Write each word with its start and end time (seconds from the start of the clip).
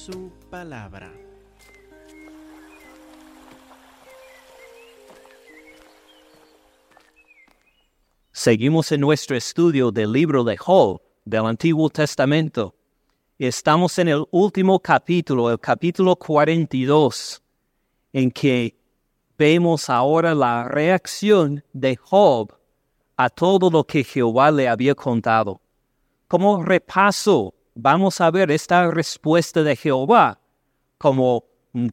su 0.00 0.32
palabra. 0.48 1.12
Seguimos 8.32 8.90
en 8.92 9.02
nuestro 9.02 9.36
estudio 9.36 9.90
del 9.90 10.12
libro 10.12 10.42
de 10.42 10.56
Job 10.56 11.02
del 11.26 11.44
Antiguo 11.44 11.90
Testamento. 11.90 12.74
Estamos 13.38 13.98
en 13.98 14.08
el 14.08 14.24
último 14.30 14.80
capítulo, 14.80 15.50
el 15.50 15.60
capítulo 15.60 16.16
42, 16.16 17.42
en 18.14 18.30
que 18.30 18.78
vemos 19.36 19.90
ahora 19.90 20.34
la 20.34 20.64
reacción 20.64 21.62
de 21.74 21.96
Job 21.96 22.54
a 23.18 23.28
todo 23.28 23.70
lo 23.70 23.84
que 23.84 24.02
Jehová 24.02 24.50
le 24.50 24.66
había 24.66 24.94
contado. 24.94 25.60
Como 26.26 26.62
repaso, 26.64 27.54
vamos 27.82 28.20
a 28.20 28.30
ver 28.30 28.50
esta 28.50 28.90
respuesta 28.90 29.62
de 29.62 29.76
Jehová. 29.76 30.40
Como 30.98 31.44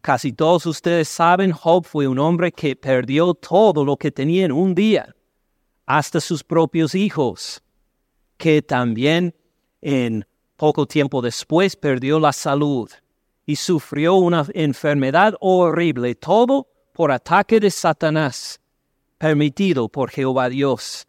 casi 0.02 0.34
todos 0.34 0.66
ustedes 0.66 1.08
saben, 1.08 1.52
Job 1.52 1.86
fue 1.86 2.08
un 2.08 2.20
hombre 2.20 2.52
que 2.52 2.76
perdió 2.76 3.34
todo 3.34 3.86
lo 3.86 3.96
que 3.96 4.12
tenía 4.12 4.46
en 4.46 4.52
un 4.52 4.76
día, 4.76 5.16
hasta 5.86 6.20
sus 6.20 6.44
propios 6.44 6.94
hijos, 6.96 7.64
que 8.38 8.62
también 8.62 9.34
en 9.82 10.26
poco 10.58 10.86
tiempo 10.86 11.22
después 11.22 11.76
perdió 11.76 12.20
la 12.20 12.34
salud 12.34 12.90
y 13.46 13.56
sufrió 13.56 14.16
una 14.16 14.46
enfermedad 14.54 15.36
horrible, 15.40 16.16
todo 16.16 16.68
por 16.92 17.12
ataque 17.12 17.60
de 17.60 17.72
Satanás, 17.72 18.60
permitido 19.18 19.88
por 19.88 20.10
Jehová 20.10 20.50
Dios. 20.50 21.08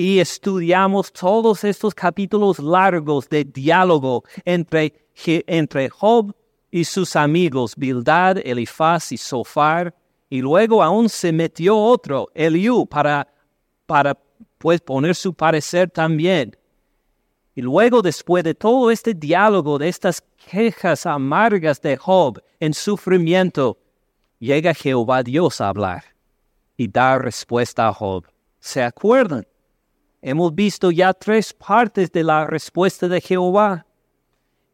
Y 0.00 0.20
estudiamos 0.20 1.12
todos 1.12 1.64
estos 1.64 1.92
capítulos 1.92 2.60
largos 2.60 3.28
de 3.28 3.42
diálogo 3.42 4.22
entre, 4.44 4.94
entre 5.26 5.88
Job 5.88 6.32
y 6.70 6.84
sus 6.84 7.16
amigos, 7.16 7.74
Bildad, 7.76 8.38
Elifaz 8.44 9.10
y 9.10 9.16
Sofar, 9.16 9.92
y 10.30 10.40
luego 10.40 10.84
aún 10.84 11.08
se 11.08 11.32
metió 11.32 11.76
otro, 11.76 12.28
Eliú, 12.32 12.86
para, 12.86 13.26
para 13.86 14.16
pues 14.58 14.80
poner 14.80 15.16
su 15.16 15.34
parecer 15.34 15.90
también. 15.90 16.56
Y 17.56 17.62
luego, 17.62 18.00
después 18.00 18.44
de 18.44 18.54
todo 18.54 18.92
este 18.92 19.14
diálogo, 19.14 19.78
de 19.78 19.88
estas 19.88 20.22
quejas 20.48 21.06
amargas 21.06 21.82
de 21.82 21.96
Job 21.96 22.40
en 22.60 22.72
sufrimiento, 22.72 23.76
llega 24.38 24.74
Jehová 24.74 25.24
Dios 25.24 25.60
a 25.60 25.70
hablar 25.70 26.04
y 26.76 26.86
dar 26.86 27.24
respuesta 27.24 27.88
a 27.88 27.92
Job. 27.92 28.28
¿Se 28.60 28.80
acuerdan? 28.80 29.44
Hemos 30.20 30.54
visto 30.54 30.90
ya 30.90 31.12
tres 31.12 31.52
partes 31.52 32.10
de 32.10 32.24
la 32.24 32.46
respuesta 32.46 33.08
de 33.08 33.20
Jehová. 33.20 33.86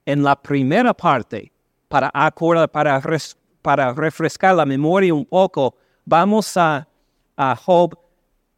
En 0.06 0.22
la 0.22 0.40
primera 0.40 0.94
parte, 0.94 1.52
para 1.88 2.10
acordar, 2.12 2.70
para, 2.70 3.92
refrescar 3.92 4.54
la 4.54 4.66
memoria 4.66 5.14
un 5.14 5.24
poco, 5.24 5.76
vamos 6.04 6.56
a, 6.56 6.86
Job 7.64 7.98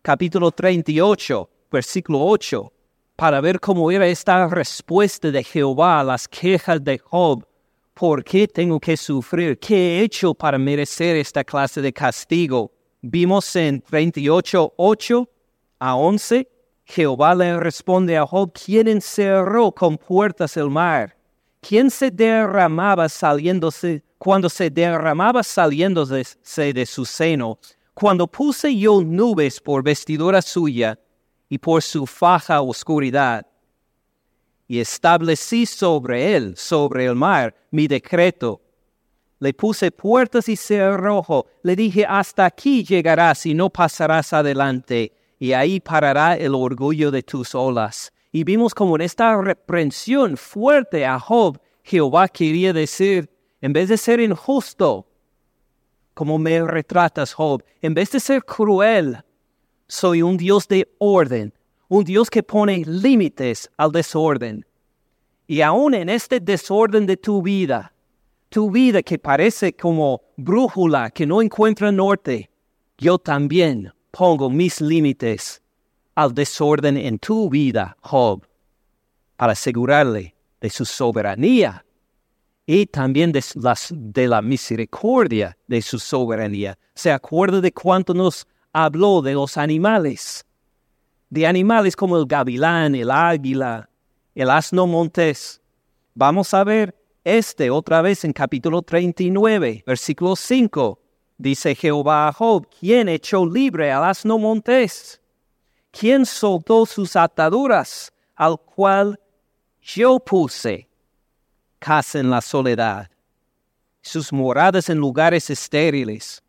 capítulo 0.02 0.50
38, 0.50 1.48
versículo 1.70 2.24
8 2.26 2.72
para 3.16 3.40
ver 3.40 3.58
cómo 3.58 3.90
era 3.90 4.06
esta 4.06 4.46
respuesta 4.46 5.30
de 5.30 5.42
Jehová 5.42 6.00
a 6.00 6.04
las 6.04 6.28
quejas 6.28 6.84
de 6.84 6.98
Job. 6.98 7.46
¿Por 7.94 8.22
qué 8.22 8.46
tengo 8.46 8.78
que 8.78 8.94
sufrir? 8.96 9.58
¿Qué 9.58 9.74
he 9.74 10.02
hecho 10.02 10.34
para 10.34 10.58
merecer 10.58 11.16
esta 11.16 11.42
clase 11.42 11.80
de 11.80 11.94
castigo? 11.94 12.70
Vimos 13.00 13.56
en 13.56 13.82
28, 13.90 14.74
8 14.76 15.28
a 15.78 15.96
11, 15.96 16.46
Jehová 16.86 17.34
le 17.34 17.58
responde 17.58 18.16
a 18.16 18.24
Job, 18.24 18.52
¿quién 18.52 18.88
encerró 18.88 19.72
con 19.72 19.98
puertas 19.98 20.56
el 20.56 20.70
mar? 20.70 21.16
¿Quién 21.60 21.90
se 21.90 22.10
derramaba 22.10 23.08
saliéndose, 23.08 24.02
cuando 24.18 24.48
se 24.48 24.70
derramaba 24.70 25.42
saliéndose 25.42 26.24
de 26.72 26.86
su 26.86 27.04
seno? 27.04 27.58
Cuando 27.92 28.26
puse 28.26 28.74
yo 28.76 29.02
nubes 29.02 29.60
por 29.60 29.82
vestidura 29.82 30.40
suya, 30.40 30.98
y 31.48 31.58
por 31.58 31.82
su 31.82 32.06
faja 32.06 32.60
oscuridad. 32.60 33.46
Y 34.68 34.80
establecí 34.80 35.64
sobre 35.64 36.34
él, 36.34 36.56
sobre 36.56 37.06
el 37.06 37.14
mar, 37.14 37.54
mi 37.70 37.86
decreto. 37.86 38.60
Le 39.38 39.54
puse 39.54 39.90
puertas 39.92 40.48
y 40.48 40.56
cerrojo. 40.56 41.46
Le 41.62 41.76
dije, 41.76 42.04
hasta 42.08 42.46
aquí 42.46 42.82
llegarás 42.82 43.46
y 43.46 43.54
no 43.54 43.70
pasarás 43.70 44.32
adelante, 44.32 45.12
y 45.38 45.52
ahí 45.52 45.80
parará 45.80 46.36
el 46.36 46.54
orgullo 46.54 47.10
de 47.10 47.22
tus 47.22 47.54
olas. 47.54 48.12
Y 48.32 48.44
vimos 48.44 48.74
como 48.74 48.96
en 48.96 49.02
esta 49.02 49.40
reprensión 49.40 50.36
fuerte 50.36 51.06
a 51.06 51.18
Job, 51.18 51.58
Jehová 51.82 52.28
quería 52.28 52.72
decir, 52.72 53.30
en 53.60 53.72
vez 53.72 53.88
de 53.88 53.96
ser 53.96 54.20
injusto, 54.20 55.06
como 56.14 56.38
me 56.38 56.62
retratas, 56.62 57.32
Job, 57.32 57.62
en 57.80 57.94
vez 57.94 58.10
de 58.10 58.20
ser 58.20 58.44
cruel, 58.44 59.22
soy 59.86 60.22
un 60.22 60.36
Dios 60.36 60.66
de 60.66 60.88
orden, 60.98 61.52
un 61.88 62.04
Dios 62.04 62.28
que 62.28 62.42
pone 62.42 62.82
límites 62.84 63.70
al 63.76 63.92
desorden. 63.92 64.66
Y 65.46 65.60
aún 65.60 65.94
en 65.94 66.08
este 66.08 66.40
desorden 66.40 67.06
de 67.06 67.16
tu 67.16 67.40
vida, 67.42 67.92
tu 68.48 68.70
vida 68.70 69.02
que 69.02 69.18
parece 69.18 69.74
como 69.74 70.22
brújula 70.36 71.10
que 71.10 71.26
no 71.26 71.40
encuentra 71.40 71.92
norte, 71.92 72.50
yo 72.98 73.18
también 73.18 73.92
pongo 74.16 74.48
mis 74.48 74.80
límites 74.80 75.60
al 76.14 76.32
desorden 76.32 76.96
en 76.96 77.18
tu 77.18 77.50
vida, 77.50 77.96
Job, 78.00 78.46
para 79.36 79.52
asegurarle 79.52 80.34
de 80.60 80.70
su 80.70 80.86
soberanía 80.86 81.84
y 82.64 82.86
también 82.86 83.30
de, 83.30 83.44
de 83.90 84.26
la 84.26 84.40
misericordia 84.40 85.56
de 85.66 85.82
su 85.82 85.98
soberanía. 85.98 86.78
¿Se 86.94 87.12
acuerda 87.12 87.60
de 87.60 87.72
cuánto 87.72 88.14
nos 88.14 88.46
habló 88.72 89.20
de 89.20 89.34
los 89.34 89.56
animales, 89.56 90.46
de 91.28 91.46
animales 91.46 91.94
como 91.94 92.16
el 92.18 92.26
gavilán, 92.26 92.94
el 92.94 93.10
águila, 93.10 93.88
el 94.34 94.50
asno 94.50 94.86
montés. 94.86 95.60
Vamos 96.14 96.54
a 96.54 96.64
ver 96.64 96.94
este 97.24 97.70
otra 97.70 98.00
vez 98.02 98.24
en 98.24 98.32
capítulo 98.32 98.82
39, 98.82 99.84
versículo 99.86 100.36
5. 100.36 101.00
Dice 101.38 101.74
Jehová 101.74 102.28
a 102.28 102.32
Job, 102.32 102.66
¿quién 102.80 103.08
echó 103.08 103.44
libre 103.44 103.92
al 103.92 104.04
asno 104.04 104.38
montés? 104.38 105.20
¿Quién 105.90 106.24
soltó 106.26 106.86
sus 106.86 107.16
ataduras 107.16 108.12
al 108.34 108.58
cual 108.58 109.18
yo 109.80 110.18
puse 110.18 110.88
casa 111.78 112.18
en 112.18 112.30
la 112.30 112.40
soledad, 112.40 113.10
sus 114.00 114.32
moradas 114.32 114.88
en 114.88 114.98
lugares 114.98 115.50
estériles? 115.50 116.42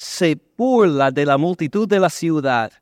se 0.00 0.34
burla 0.56 1.10
de 1.10 1.26
la 1.26 1.36
multitud 1.36 1.86
de 1.86 2.00
la 2.00 2.08
ciudad. 2.08 2.72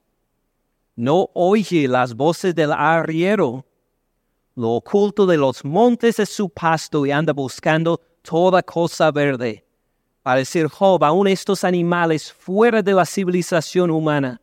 No 0.94 1.28
oye 1.34 1.88
las 1.88 2.14
voces 2.14 2.54
del 2.54 2.70
arriero. 2.70 3.66
Lo 4.54 4.75
oculto 4.75 5.26
de 5.26 5.37
los 5.37 5.64
montes 5.64 6.20
es 6.20 6.28
su 6.28 6.48
pasto 6.48 7.04
y 7.04 7.10
anda 7.10 7.32
buscando 7.32 8.00
toda 8.22 8.62
cosa 8.62 9.10
verde. 9.10 9.66
Para 10.28 10.41
decir 10.41 10.69
Job, 10.69 11.03
aún 11.05 11.27
estos 11.27 11.65
animales 11.65 12.31
fuera 12.31 12.83
de 12.83 12.93
la 12.93 13.06
civilización 13.06 13.91
humana, 13.91 14.39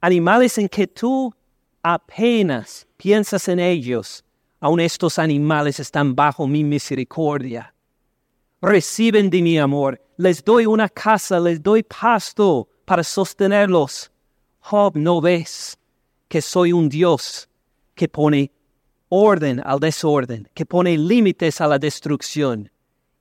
animales 0.00 0.56
en 0.56 0.70
que 0.70 0.86
tú 0.86 1.34
apenas 1.82 2.86
piensas 2.96 3.46
en 3.48 3.60
ellos, 3.60 4.24
aún 4.58 4.80
estos 4.80 5.18
animales 5.18 5.80
están 5.80 6.14
bajo 6.14 6.46
mi 6.46 6.64
misericordia 6.64 7.74
reciben 8.62 9.28
de 9.28 9.42
mi 9.42 9.58
amor, 9.58 10.00
les 10.16 10.42
doy 10.42 10.64
una 10.64 10.88
casa, 10.88 11.38
les 11.40 11.62
doy 11.62 11.82
pasto 11.82 12.66
para 12.86 13.04
sostenerlos. 13.04 14.10
Job, 14.60 14.96
¿no 14.96 15.20
ves 15.20 15.76
que 16.26 16.40
soy 16.40 16.72
un 16.72 16.88
Dios 16.88 17.50
que 17.94 18.08
pone 18.08 18.50
orden 19.10 19.60
al 19.62 19.78
desorden, 19.78 20.48
que 20.54 20.64
pone 20.64 20.96
límites 20.96 21.60
a 21.60 21.66
la 21.66 21.78
destrucción 21.78 22.70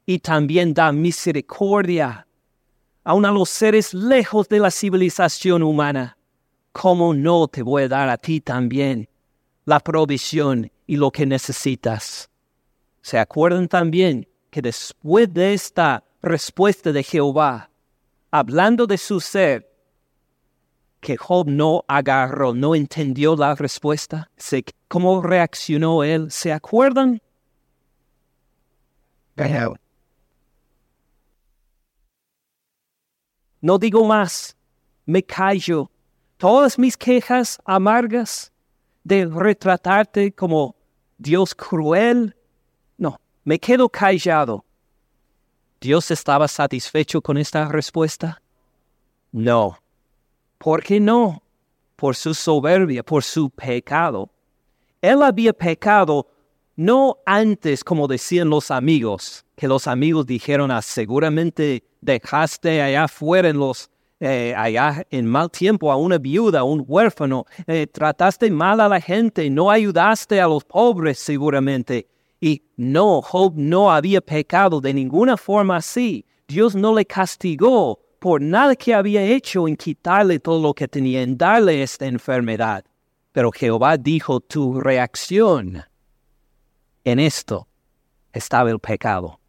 y 0.05 0.19
también 0.19 0.73
da 0.73 0.91
misericordia 0.91 2.27
aun 3.03 3.23
a 3.25 3.31
los 3.31 3.49
seres 3.49 3.93
lejos 3.93 4.49
de 4.49 4.59
la 4.59 4.71
civilización 4.71 5.63
humana? 5.63 6.17
¿Cómo 6.71 7.13
no 7.13 7.47
te 7.47 7.61
voy 7.61 7.83
a 7.83 7.87
dar 7.87 8.09
a 8.09 8.17
ti 8.17 8.41
también 8.41 9.07
la 9.63 9.79
provisión 9.79 10.71
y 10.87 10.97
lo 10.97 11.11
que 11.11 11.25
necesitas? 11.25 12.29
¿Se 13.01 13.19
acuerdan 13.19 13.67
también 13.67 14.27
que 14.49 14.61
después 14.61 15.31
de 15.33 15.53
esta 15.53 16.03
respuesta 16.21 16.91
de 16.91 17.03
Jehová, 17.03 17.69
hablando 18.31 18.87
de 18.87 18.97
su 18.97 19.19
ser, 19.19 19.71
que 20.99 21.15
Job 21.15 21.47
no 21.47 21.85
agarró, 21.87 22.55
no 22.55 22.73
entendió 22.73 23.35
la 23.35 23.53
respuesta, 23.53 24.31
cómo 24.87 25.21
reaccionó 25.21 26.03
él, 26.03 26.31
¿se 26.31 26.51
acuerdan? 26.51 27.21
No 33.65 33.79
digo 33.79 34.05
más, 34.05 34.55
me 35.07 35.23
callo. 35.23 35.89
Todas 36.37 36.77
mis 36.77 36.95
quejas 36.95 37.57
amargas 37.65 38.51
de 39.03 39.25
retratarte 39.25 40.31
como 40.31 40.75
Dios 41.17 41.55
cruel, 41.55 42.35
me 43.43 43.59
quedo 43.59 43.87
callado 43.89 44.65
¿Dios 45.79 46.09
estaba 46.09 46.47
satisfecho 46.47 47.21
con 47.21 47.37
esta 47.37 47.67
respuesta? 47.67 48.41
No. 49.31 49.77
¿Por 50.57 50.81
qué 50.81 50.99
no? 50.99 51.43
Por 51.95 52.15
su 52.15 52.33
soberbia, 52.33 53.03
por 53.03 53.23
su 53.23 53.51
pecado. 53.51 54.31
Él 54.99 55.21
había 55.21 55.53
pecado 55.53 56.27
no 56.75 57.17
antes 57.25 57.83
como 57.83 58.07
decían 58.07 58.49
los 58.49 58.71
amigos, 58.71 59.44
que 59.55 59.67
los 59.67 59.87
amigos 59.87 60.25
dijeron, 60.25 60.71
ah, 60.71 60.81
seguramente 60.81 61.83
dejaste 62.01 62.81
allá 62.81 63.05
afuera 63.05 63.49
en 63.49 63.57
los, 63.57 63.89
eh, 64.19 64.53
allá 64.55 65.05
en 65.09 65.25
mal 65.25 65.49
tiempo 65.49 65.91
a 65.91 65.95
una 65.95 66.17
viuda, 66.17 66.59
a 66.59 66.63
un 66.63 66.83
huérfano, 66.85 67.45
eh, 67.67 67.87
trataste 67.87 68.51
mal 68.51 68.79
a 68.79 68.89
la 68.89 68.99
gente, 68.99 69.49
no 69.49 69.71
ayudaste 69.71 70.39
a 70.41 70.47
los 70.47 70.63
pobres 70.63 71.19
seguramente. 71.19 72.07
Y 72.41 72.63
no, 72.75 73.21
Job 73.21 73.53
no 73.55 73.91
había 73.91 74.21
pecado 74.21 74.81
de 74.81 74.93
ninguna 74.93 75.37
forma 75.37 75.77
así. 75.77 76.25
Dios 76.47 76.75
no 76.75 76.93
le 76.93 77.05
castigó 77.05 77.99
por 78.19 78.41
nada 78.41 78.75
que 78.75 78.93
había 78.93 79.23
hecho 79.23 79.67
en 79.67 79.75
quitarle 79.75 80.39
todo 80.39 80.61
lo 80.61 80.73
que 80.73 80.87
tenía, 80.87 81.21
en 81.21 81.37
darle 81.37 81.81
esta 81.81 82.05
enfermedad. 82.05 82.83
Pero 83.31 83.51
Jehová 83.51 83.97
dijo, 83.97 84.39
tu 84.39 84.79
reacción 84.79 85.83
en 87.03 87.19
esto 87.19 87.67
estaba 88.33 88.71
el 88.71 88.79
pecado, 88.79 89.39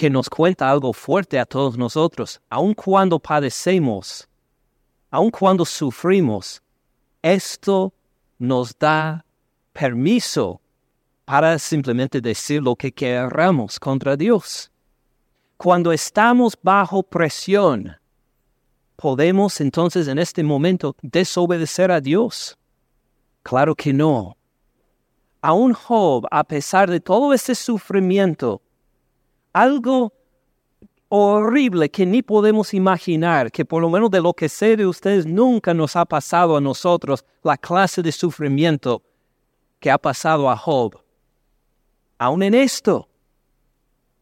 que 0.00 0.08
nos 0.08 0.30
cuenta 0.30 0.70
algo 0.70 0.94
fuerte 0.94 1.38
a 1.38 1.44
todos 1.44 1.76
nosotros, 1.76 2.40
aun 2.48 2.72
cuando 2.72 3.18
padecemos, 3.18 4.26
aun 5.10 5.30
cuando 5.30 5.66
sufrimos, 5.66 6.62
esto 7.20 7.92
nos 8.38 8.74
da 8.78 9.26
permiso 9.74 10.58
para 11.26 11.58
simplemente 11.58 12.18
decir 12.22 12.62
lo 12.62 12.74
que 12.76 12.90
queramos 12.90 13.78
contra 13.78 14.16
Dios. 14.16 14.70
Cuando 15.58 15.92
estamos 15.92 16.56
bajo 16.62 17.02
presión, 17.02 17.94
¿podemos 18.96 19.60
entonces 19.60 20.08
en 20.08 20.18
este 20.18 20.42
momento 20.42 20.96
desobedecer 21.02 21.90
a 21.90 22.00
Dios? 22.00 22.56
Claro 23.42 23.74
que 23.74 23.92
no. 23.92 24.38
Aún 25.42 25.74
Job, 25.74 26.26
a 26.30 26.42
pesar 26.42 26.90
de 26.90 27.00
todo 27.00 27.34
ese 27.34 27.54
sufrimiento, 27.54 28.62
algo 29.52 30.12
horrible 31.08 31.90
que 31.90 32.06
ni 32.06 32.22
podemos 32.22 32.72
imaginar, 32.72 33.50
que 33.50 33.64
por 33.64 33.82
lo 33.82 33.90
menos 33.90 34.10
de 34.10 34.20
lo 34.20 34.32
que 34.32 34.48
sé 34.48 34.76
de 34.76 34.86
ustedes 34.86 35.26
nunca 35.26 35.74
nos 35.74 35.96
ha 35.96 36.04
pasado 36.04 36.56
a 36.56 36.60
nosotros, 36.60 37.24
la 37.42 37.56
clase 37.56 38.02
de 38.02 38.12
sufrimiento 38.12 39.02
que 39.80 39.90
ha 39.90 39.98
pasado 39.98 40.48
a 40.48 40.56
Job 40.56 41.00
aun 42.20 42.42
en 42.42 42.52
esto, 42.52 43.08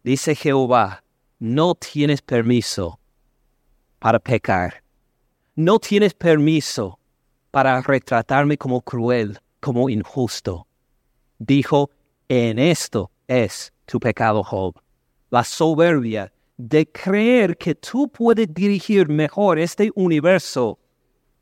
dice 0.04 0.36
Jehová, 0.36 1.02
no 1.40 1.74
tienes 1.74 2.22
permiso 2.22 3.00
para 3.98 4.20
pecar. 4.20 4.84
No 5.56 5.80
tienes 5.80 6.14
permiso 6.14 7.00
para 7.50 7.80
retratarme 7.80 8.56
como 8.56 8.82
cruel, 8.82 9.40
como 9.58 9.90
injusto. 9.90 10.68
Dijo, 11.40 11.90
en 12.28 12.60
esto 12.60 13.10
es 13.26 13.72
tu 13.84 13.98
pecado, 13.98 14.44
Job. 14.44 14.80
La 15.30 15.44
soberbia 15.44 16.32
de 16.56 16.90
creer 16.90 17.56
que 17.56 17.74
tú 17.74 18.08
puedes 18.08 18.52
dirigir 18.52 19.08
mejor 19.08 19.58
este 19.58 19.90
universo 19.94 20.78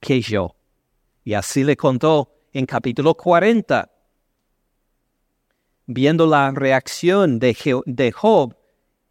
que 0.01 0.21
yo. 0.21 0.55
Y 1.25 1.35
así 1.35 1.65
le 1.65 1.77
contó 1.77 2.33
en 2.53 2.67
capítulo 2.67 3.15
40 3.15 3.91
viendo 5.87 6.27
la 6.27 6.51
reacción 6.51 7.39
de, 7.39 8.13
Job 8.13 8.57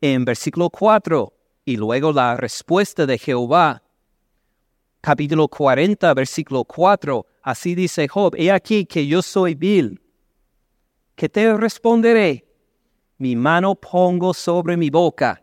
en 0.02 0.26
versículo 0.26 0.70
4 0.70 1.34
y 1.66 1.78
luego 1.78 2.12
la 2.12 2.36
respuesta 2.36 3.06
de 3.06 3.18
Jehová. 3.18 3.82
Capítulo 5.02 5.48
40, 5.48 6.14
versículo 6.14 6.64
4. 6.64 7.26
Así 7.44 7.76
dice 7.76 8.08
Job, 8.08 8.36
he 8.38 8.52
aquí 8.52 8.86
que 8.86 9.08
yo 9.08 9.22
soy 9.22 9.56
vil. 9.56 10.02
que 11.16 11.30
te 11.30 11.54
responderé? 11.54 12.46
Mi 13.18 13.36
mano 13.36 13.76
pongo 13.76 14.34
sobre 14.34 14.78
mi 14.78 14.90
boca. 14.90 15.42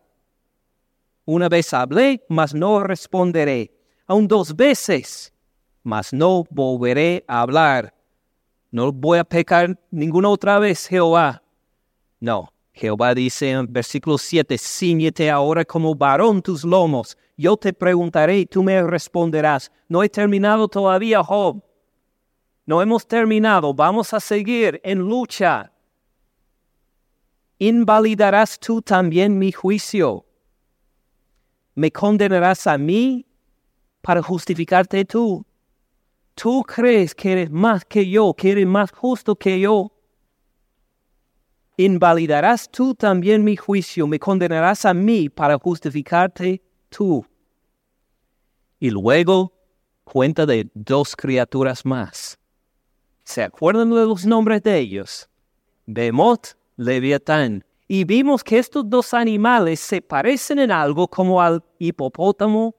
Una 1.24 1.48
vez 1.48 1.72
hablé, 1.72 2.24
mas 2.28 2.54
no 2.54 2.80
responderé. 2.80 3.72
Aún 4.06 4.26
dos 4.28 4.54
veces, 4.54 5.32
mas 5.82 6.12
no 6.12 6.44
volveré 6.50 7.24
a 7.26 7.40
hablar 7.42 7.94
no 8.72 8.90
voy 8.90 9.18
a 9.18 9.24
pecar 9.24 9.78
ninguna 9.90 10.30
otra 10.30 10.58
vez, 10.58 10.86
Jehová. 10.86 11.42
No, 12.18 12.50
Jehová 12.72 13.14
dice 13.14 13.50
en 13.50 13.70
versículo 13.70 14.16
7, 14.16 14.56
ciñete 14.56 15.30
ahora 15.30 15.62
como 15.62 15.94
varón 15.94 16.40
tus 16.40 16.64
lomos. 16.64 17.18
Yo 17.36 17.58
te 17.58 17.74
preguntaré 17.74 18.38
y 18.38 18.46
tú 18.46 18.62
me 18.62 18.82
responderás. 18.82 19.70
No 19.88 20.02
he 20.02 20.08
terminado 20.08 20.68
todavía, 20.68 21.22
Job. 21.22 21.62
No 22.64 22.80
hemos 22.80 23.06
terminado. 23.06 23.74
Vamos 23.74 24.14
a 24.14 24.20
seguir 24.20 24.80
en 24.82 25.00
lucha. 25.00 25.70
¿Invalidarás 27.62 28.58
tú 28.58 28.82
también 28.82 29.38
mi 29.38 29.52
juicio? 29.52 30.26
¿Me 31.74 31.90
condenarás 31.90 32.66
a 32.66 32.76
mí 32.76 33.24
para 34.00 34.22
justificarte 34.22 35.04
tú? 35.04 35.44
tú 36.34 36.62
crees 36.62 37.14
que 37.14 37.32
eres 37.32 37.50
más 37.50 37.84
que 37.84 38.08
yo, 38.08 38.34
que 38.34 38.52
eres 38.52 38.66
más 38.66 38.90
justo 38.90 39.36
que 39.36 39.60
yo, 39.60 39.92
invalidarás 41.76 42.70
tú 42.70 42.94
también 42.94 43.44
mi 43.44 43.56
juicio, 43.56 44.06
me 44.06 44.18
condenarás 44.18 44.84
a 44.84 44.94
mí 44.94 45.28
para 45.28 45.58
justificarte 45.58 46.62
tú. 46.88 47.24
Y 48.78 48.90
luego 48.90 49.52
cuenta 50.04 50.46
de 50.46 50.68
dos 50.74 51.14
criaturas 51.16 51.84
más. 51.84 52.38
¿Se 53.24 53.42
acuerdan 53.42 53.90
de 53.90 54.04
los 54.04 54.26
nombres 54.26 54.62
de 54.62 54.78
ellos? 54.78 55.28
Bemot, 55.86 56.56
Leviatán. 56.76 57.64
Y 57.88 58.04
vimos 58.04 58.42
que 58.42 58.58
estos 58.58 58.88
dos 58.88 59.12
animales 59.14 59.80
se 59.80 60.00
parecen 60.00 60.58
en 60.58 60.70
algo 60.70 61.08
como 61.08 61.42
al 61.42 61.62
hipopótamo 61.78 62.74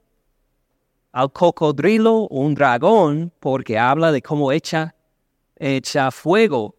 al 1.14 1.32
cocodrilo 1.32 2.28
un 2.30 2.56
dragón 2.56 3.32
porque 3.40 3.78
habla 3.78 4.12
de 4.12 4.22
cómo 4.22 4.52
echa, 4.52 4.96
echa 5.56 6.12
fuego. 6.12 6.76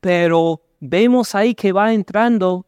Pero 0.00 0.62
vemos 0.78 1.34
ahí 1.34 1.54
que 1.54 1.72
va 1.72 1.92
entrando 1.92 2.64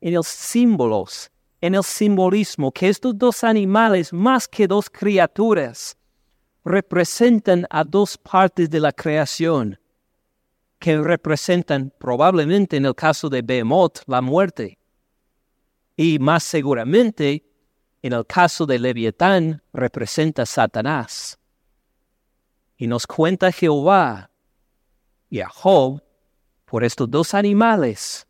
en 0.00 0.14
los 0.14 0.26
símbolos, 0.26 1.30
en 1.60 1.74
el 1.74 1.82
simbolismo, 1.82 2.70
que 2.70 2.90
estos 2.90 3.18
dos 3.18 3.42
animales, 3.42 4.12
más 4.12 4.46
que 4.46 4.68
dos 4.68 4.88
criaturas, 4.90 5.96
representan 6.64 7.66
a 7.70 7.82
dos 7.82 8.18
partes 8.18 8.68
de 8.68 8.80
la 8.80 8.92
creación, 8.92 9.78
que 10.78 10.98
representan 10.98 11.92
probablemente 11.98 12.76
en 12.76 12.86
el 12.86 12.94
caso 12.94 13.28
de 13.28 13.42
Behemoth 13.42 14.00
la 14.06 14.20
muerte, 14.20 14.78
y 15.96 16.18
más 16.18 16.42
seguramente 16.44 17.44
en 18.02 18.12
el 18.12 18.26
caso 18.26 18.66
de 18.66 18.78
Leviatán 18.78 19.62
representa 19.72 20.46
Satanás. 20.46 21.38
Y 22.76 22.86
nos 22.86 23.06
cuenta 23.06 23.50
Jehová 23.50 24.30
y 25.30 25.40
a 25.40 25.48
Job 25.48 26.02
por 26.66 26.84
estos 26.84 27.10
dos 27.10 27.32
animales. 27.34 28.26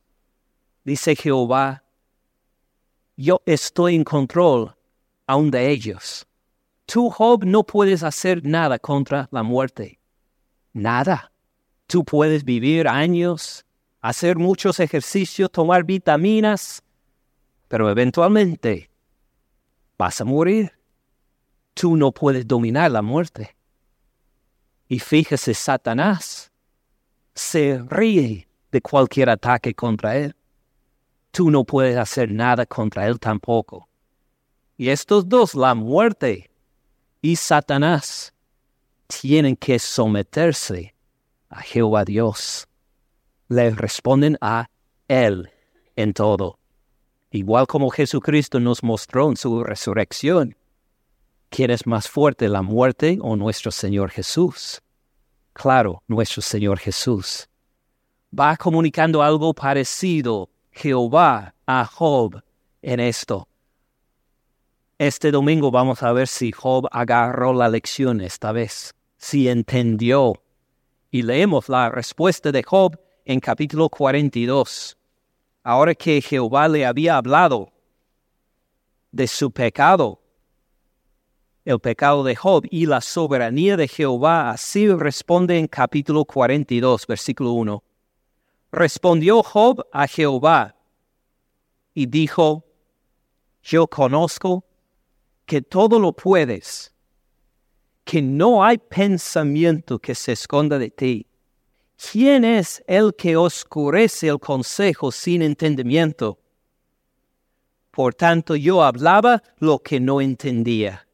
Dice 0.84 1.16
Jehová, 1.16 1.82
yo 3.16 3.42
estoy 3.44 3.96
en 3.96 4.04
control 4.04 4.76
aún 5.26 5.50
de 5.50 5.70
ellos. 5.70 6.26
Tú, 6.84 7.10
Job, 7.10 7.44
no 7.44 7.64
puedes 7.64 8.04
hacer 8.04 8.44
nada 8.44 8.78
contra 8.78 9.28
la 9.32 9.42
muerte. 9.42 9.98
Nada. 10.72 11.32
Tú 11.86 12.04
puedes 12.04 12.44
vivir 12.44 12.88
años, 12.88 13.64
hacer 14.00 14.36
muchos 14.36 14.80
ejercicios, 14.80 15.50
tomar 15.50 15.84
vitaminas, 15.84 16.82
pero 17.68 17.90
eventualmente 17.90 18.90
vas 19.96 20.20
a 20.20 20.24
morir. 20.24 20.72
Tú 21.74 21.96
no 21.96 22.10
puedes 22.12 22.46
dominar 22.46 22.90
la 22.90 23.02
muerte. 23.02 23.56
Y 24.88 24.98
fíjese, 24.98 25.54
Satanás 25.54 26.50
se 27.34 27.82
ríe 27.88 28.48
de 28.72 28.80
cualquier 28.80 29.30
ataque 29.30 29.74
contra 29.74 30.16
él. 30.16 30.34
Tú 31.30 31.50
no 31.50 31.64
puedes 31.64 31.96
hacer 31.96 32.32
nada 32.32 32.66
contra 32.66 33.06
él 33.06 33.20
tampoco. 33.20 33.88
Y 34.76 34.88
estos 34.88 35.28
dos, 35.28 35.54
la 35.54 35.74
muerte 35.74 36.50
y 37.20 37.36
Satanás, 37.36 38.32
tienen 39.06 39.56
que 39.56 39.78
someterse 39.78 40.95
a 41.48 41.62
Jehová 41.62 42.04
Dios. 42.04 42.66
Le 43.48 43.70
responden 43.70 44.36
a 44.40 44.68
Él 45.08 45.50
en 45.94 46.12
todo 46.12 46.58
igual 47.36 47.66
como 47.66 47.90
Jesucristo 47.90 48.60
nos 48.60 48.82
mostró 48.82 49.28
en 49.28 49.36
su 49.36 49.62
resurrección. 49.62 50.56
¿Quién 51.50 51.70
es 51.70 51.86
más 51.86 52.08
fuerte, 52.08 52.48
la 52.48 52.62
muerte 52.62 53.18
o 53.20 53.36
nuestro 53.36 53.70
Señor 53.70 54.10
Jesús? 54.10 54.82
Claro, 55.52 56.02
nuestro 56.08 56.42
Señor 56.42 56.78
Jesús. 56.78 57.48
Va 58.38 58.56
comunicando 58.56 59.22
algo 59.22 59.54
parecido 59.54 60.50
Jehová 60.70 61.54
a 61.66 61.84
Job 61.84 62.42
en 62.82 63.00
esto. 63.00 63.48
Este 64.98 65.30
domingo 65.30 65.70
vamos 65.70 66.02
a 66.02 66.12
ver 66.12 66.26
si 66.26 66.52
Job 66.52 66.88
agarró 66.90 67.52
la 67.52 67.68
lección 67.68 68.20
esta 68.20 68.52
vez, 68.52 68.94
si 69.18 69.48
entendió. 69.48 70.42
Y 71.10 71.22
leemos 71.22 71.68
la 71.68 71.88
respuesta 71.88 72.52
de 72.52 72.62
Job 72.62 72.98
en 73.24 73.40
capítulo 73.40 73.88
42. 73.88 74.96
Ahora 75.62 75.94
que 75.94 76.20
Jehová 76.20 76.68
le 76.68 76.86
había 76.86 77.16
hablado 77.16 77.72
de 79.10 79.26
su 79.26 79.50
pecado, 79.50 80.20
el 81.64 81.80
pecado 81.80 82.22
de 82.22 82.36
Job 82.36 82.64
y 82.70 82.86
la 82.86 83.00
soberanía 83.00 83.76
de 83.76 83.88
Jehová, 83.88 84.50
así 84.50 84.88
responde 84.88 85.58
en 85.58 85.66
capítulo 85.66 86.24
42, 86.24 87.06
versículo 87.06 87.52
1. 87.52 87.82
Respondió 88.70 89.42
Job 89.42 89.84
a 89.92 90.06
Jehová 90.06 90.76
y 91.92 92.06
dijo, 92.06 92.64
yo 93.62 93.88
conozco 93.88 94.64
que 95.44 95.62
todo 95.62 95.98
lo 95.98 96.12
puedes, 96.12 96.94
que 98.06 98.22
no 98.22 98.64
hay 98.64 98.78
pensamiento 98.78 99.98
que 99.98 100.14
se 100.14 100.32
esconda 100.32 100.78
de 100.78 100.90
ti. 100.90 101.26
¿Quién 101.96 102.44
es 102.44 102.80
el 102.86 103.12
que 103.16 103.36
oscurece 103.36 104.28
el 104.28 104.38
consejo 104.38 105.10
sin 105.10 105.42
entendimiento? 105.42 106.38
Por 107.90 108.14
tanto 108.14 108.54
yo 108.54 108.84
hablaba 108.84 109.42
lo 109.58 109.80
que 109.80 109.98
no 109.98 110.20
entendía. 110.20 111.08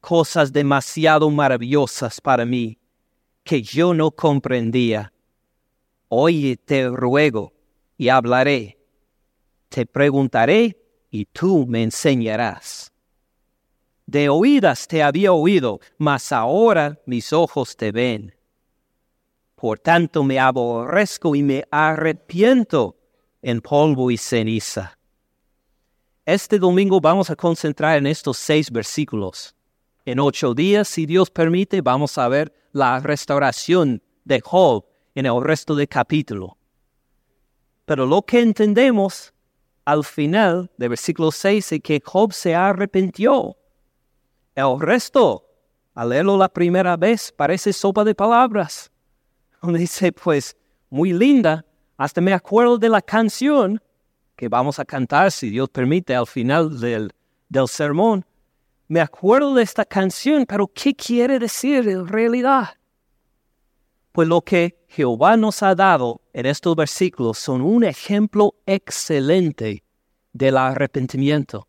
Cosas 0.00 0.52
demasiado 0.52 1.28
maravillosas 1.28 2.20
para 2.20 2.44
mí 2.44 2.78
que 3.42 3.62
yo 3.62 3.94
no 3.94 4.12
comprendía. 4.12 5.12
Oye, 6.06 6.56
te 6.56 6.88
ruego 6.88 7.52
y 7.98 8.10
hablaré. 8.10 8.78
Te 9.68 9.86
preguntaré 9.86 10.78
y 11.10 11.24
tú 11.24 11.66
me 11.66 11.82
enseñarás. 11.82 12.91
De 14.12 14.28
oídas 14.28 14.86
te 14.88 15.02
había 15.02 15.32
oído, 15.32 15.80
mas 15.96 16.32
ahora 16.32 17.00
mis 17.06 17.32
ojos 17.32 17.74
te 17.78 17.92
ven. 17.92 18.34
Por 19.54 19.78
tanto 19.78 20.22
me 20.22 20.38
aborrezco 20.38 21.34
y 21.34 21.42
me 21.42 21.64
arrepiento 21.70 22.98
en 23.40 23.62
polvo 23.62 24.10
y 24.10 24.18
ceniza. 24.18 24.98
Este 26.26 26.58
domingo 26.58 27.00
vamos 27.00 27.30
a 27.30 27.36
concentrar 27.36 27.96
en 27.96 28.06
estos 28.06 28.36
seis 28.36 28.70
versículos. 28.70 29.54
En 30.04 30.20
ocho 30.20 30.52
días, 30.52 30.88
si 30.88 31.06
Dios 31.06 31.30
permite, 31.30 31.80
vamos 31.80 32.18
a 32.18 32.28
ver 32.28 32.52
la 32.72 33.00
restauración 33.00 34.02
de 34.26 34.42
Job 34.42 34.84
en 35.14 35.24
el 35.24 35.42
resto 35.42 35.74
del 35.74 35.88
capítulo. 35.88 36.58
Pero 37.86 38.04
lo 38.04 38.20
que 38.20 38.40
entendemos 38.40 39.32
al 39.86 40.04
final 40.04 40.70
del 40.76 40.90
versículo 40.90 41.32
6 41.32 41.72
es 41.72 41.80
que 41.80 42.02
Job 42.04 42.34
se 42.34 42.54
arrepintió. 42.54 43.56
El 44.54 44.80
resto, 44.80 45.48
al 45.94 46.10
leerlo 46.10 46.36
la 46.36 46.48
primera 46.48 46.96
vez, 46.96 47.32
parece 47.32 47.72
sopa 47.72 48.04
de 48.04 48.14
palabras. 48.14 48.90
Donde 49.62 49.78
dice, 49.78 50.12
pues, 50.12 50.56
muy 50.90 51.12
linda, 51.12 51.64
hasta 51.96 52.20
me 52.20 52.32
acuerdo 52.32 52.78
de 52.78 52.88
la 52.88 53.00
canción 53.00 53.80
que 54.36 54.48
vamos 54.48 54.78
a 54.78 54.84
cantar, 54.84 55.30
si 55.30 55.50
Dios 55.50 55.68
permite, 55.68 56.14
al 56.14 56.26
final 56.26 56.80
del, 56.80 57.12
del 57.48 57.68
sermón. 57.68 58.24
Me 58.88 59.00
acuerdo 59.00 59.54
de 59.54 59.62
esta 59.62 59.84
canción, 59.84 60.44
pero 60.46 60.66
¿qué 60.66 60.94
quiere 60.94 61.38
decir 61.38 61.88
en 61.88 62.06
realidad? 62.06 62.76
Pues 64.10 64.28
lo 64.28 64.42
que 64.42 64.84
Jehová 64.88 65.36
nos 65.36 65.62
ha 65.62 65.74
dado 65.74 66.20
en 66.34 66.44
estos 66.44 66.76
versículos 66.76 67.38
son 67.38 67.62
un 67.62 67.84
ejemplo 67.84 68.54
excelente 68.66 69.84
del 70.32 70.56
arrepentimiento, 70.58 71.68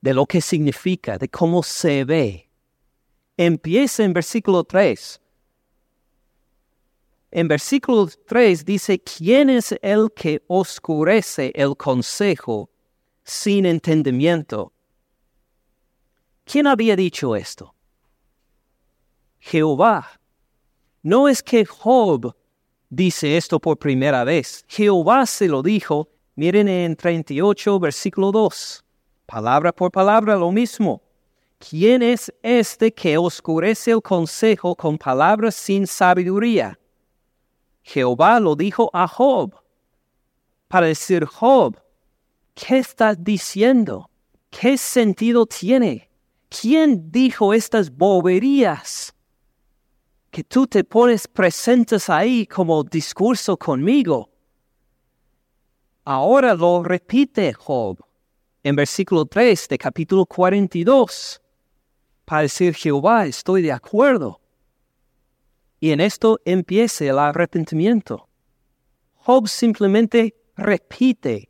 de 0.00 0.14
lo 0.14 0.26
que 0.26 0.40
significa, 0.40 1.18
de 1.18 1.28
cómo 1.28 1.62
se 1.62 2.04
ve. 2.04 2.48
Empieza 3.36 4.04
en 4.04 4.12
versículo 4.12 4.64
3. 4.64 5.20
En 7.30 7.48
versículo 7.48 8.08
3 8.26 8.64
dice, 8.64 9.00
¿quién 9.00 9.50
es 9.50 9.74
el 9.82 10.10
que 10.14 10.42
oscurece 10.46 11.52
el 11.54 11.76
consejo 11.76 12.70
sin 13.22 13.66
entendimiento? 13.66 14.72
¿Quién 16.44 16.66
había 16.66 16.96
dicho 16.96 17.36
esto? 17.36 17.74
Jehová. 19.38 20.18
No 21.02 21.28
es 21.28 21.42
que 21.42 21.64
Job 21.64 22.34
dice 22.88 23.36
esto 23.36 23.60
por 23.60 23.78
primera 23.78 24.24
vez. 24.24 24.64
Jehová 24.66 25.26
se 25.26 25.48
lo 25.48 25.62
dijo, 25.62 26.08
miren 26.34 26.68
en 26.68 26.96
38, 26.96 27.78
versículo 27.78 28.32
2. 28.32 28.84
Palabra 29.28 29.72
por 29.72 29.90
palabra 29.90 30.36
lo 30.36 30.50
mismo. 30.50 31.02
¿Quién 31.58 32.00
es 32.00 32.32
este 32.42 32.94
que 32.94 33.18
oscurece 33.18 33.90
el 33.90 34.00
consejo 34.00 34.74
con 34.74 34.96
palabras 34.96 35.54
sin 35.54 35.86
sabiduría? 35.86 36.78
Jehová 37.82 38.40
lo 38.40 38.56
dijo 38.56 38.88
a 38.94 39.06
Job. 39.06 39.52
Para 40.66 40.86
decir, 40.86 41.26
Job, 41.26 41.78
¿qué 42.54 42.78
estás 42.78 43.22
diciendo? 43.22 44.08
¿Qué 44.48 44.78
sentido 44.78 45.44
tiene? 45.44 46.08
¿Quién 46.48 47.12
dijo 47.12 47.52
estas 47.52 47.94
boberías? 47.94 49.14
que 50.30 50.44
tú 50.44 50.66
te 50.66 50.84
pones 50.84 51.26
presentes 51.26 52.08
ahí 52.08 52.46
como 52.46 52.84
discurso 52.84 53.56
conmigo. 53.56 54.30
Ahora 56.04 56.54
lo 56.54 56.82
repite 56.82 57.52
Job 57.54 58.07
en 58.68 58.76
versículo 58.76 59.24
3 59.24 59.68
de 59.68 59.78
capítulo 59.78 60.26
42 60.26 61.40
para 62.24 62.42
decir 62.42 62.74
Jehová, 62.74 63.26
estoy 63.26 63.62
de 63.62 63.72
acuerdo. 63.72 64.40
Y 65.80 65.92
en 65.92 66.00
esto 66.00 66.40
empieza 66.44 67.06
el 67.06 67.18
arrepentimiento. 67.18 68.28
Job 69.14 69.48
simplemente 69.48 70.34
repite 70.56 71.48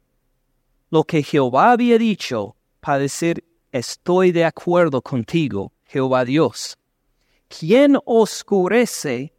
lo 0.90 1.02
que 1.02 1.22
Jehová 1.22 1.72
había 1.72 1.98
dicho 1.98 2.54
para 2.80 3.00
decir, 3.00 3.44
estoy 3.72 4.30
de 4.30 4.44
acuerdo 4.44 5.02
contigo, 5.02 5.72
Jehová 5.86 6.24
Dios. 6.24 6.78
¿quién 7.48 7.96
oscurece 8.04 9.32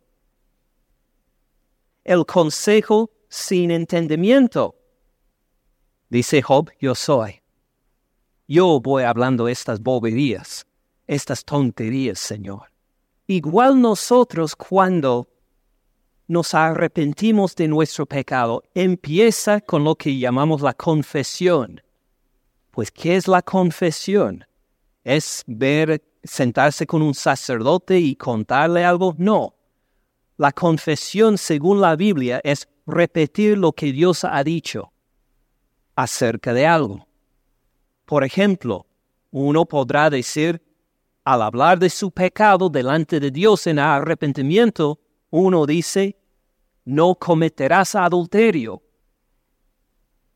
el 2.04 2.26
consejo 2.26 3.12
sin 3.30 3.72
entendimiento? 3.72 4.76
Dice 6.10 6.42
Job, 6.42 6.72
yo 6.80 6.96
soy. 6.96 7.42
Yo 8.52 8.80
voy 8.80 9.04
hablando 9.04 9.48
estas 9.48 9.80
boberías, 9.80 10.66
estas 11.06 11.46
tonterías, 11.46 12.18
Señor. 12.18 12.64
Igual 13.28 13.80
nosotros 13.80 14.56
cuando 14.56 15.30
nos 16.28 16.56
arrepentimos 16.56 17.56
de 17.56 17.68
nuestro 17.68 18.08
pecado, 18.08 18.64
empieza 18.74 19.62
con 19.62 19.84
lo 19.84 19.94
que 19.94 20.18
llamamos 20.18 20.62
la 20.62 20.74
confesión. 20.74 21.80
Pues, 22.72 22.90
¿qué 22.90 23.18
es 23.18 23.28
la 23.28 23.44
confesión? 23.44 24.44
Es 25.04 25.44
ver 25.46 26.04
sentarse 26.24 26.88
con 26.88 27.04
un 27.04 27.14
sacerdote 27.14 28.00
y 28.00 28.16
contarle 28.16 28.84
algo. 28.84 29.14
No. 29.20 29.54
La 30.38 30.52
confesión, 30.54 31.38
según 31.38 31.82
la 31.82 31.96
Biblia, 31.96 32.42
es 32.44 32.68
repetir 32.88 33.60
lo 33.60 33.74
que 33.74 33.92
Dios 33.92 34.24
ha 34.24 34.44
dicho 34.44 34.92
acerca 35.96 36.52
de 36.52 36.66
algo. 36.66 37.09
Por 38.10 38.24
ejemplo, 38.24 38.88
uno 39.30 39.66
podrá 39.66 40.10
decir, 40.10 40.60
al 41.24 41.44
hablar 41.44 41.78
de 41.78 41.92
su 41.92 42.10
pecado 42.10 42.68
delante 42.68 43.20
de 43.20 43.30
Dios 43.30 43.68
en 43.68 43.78
arrepentimiento, 43.78 45.00
uno 45.30 45.68
dice, 45.68 46.18
no 46.86 47.14
cometerás 47.14 47.94
adulterio, 47.94 48.82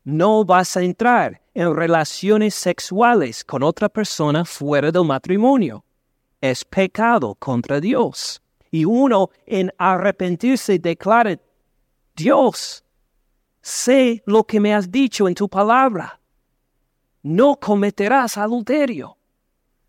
no 0.04 0.44
vas 0.44 0.76
a 0.76 0.82
entrar 0.84 1.42
en 1.52 1.74
relaciones 1.74 2.54
sexuales 2.54 3.42
con 3.42 3.64
otra 3.64 3.88
persona 3.88 4.44
fuera 4.44 4.92
del 4.92 5.04
matrimonio. 5.04 5.84
Es 6.40 6.64
pecado 6.64 7.34
contra 7.34 7.80
Dios. 7.80 8.40
Y 8.70 8.84
uno 8.84 9.30
en 9.46 9.72
arrepentirse 9.78 10.78
declara, 10.78 11.40
Dios, 12.14 12.84
sé 13.60 14.22
lo 14.26 14.44
que 14.44 14.60
me 14.60 14.72
has 14.72 14.88
dicho 14.92 15.26
en 15.26 15.34
tu 15.34 15.48
palabra. 15.48 16.20
No 17.24 17.56
cometerás 17.56 18.38
adulterio. 18.38 19.18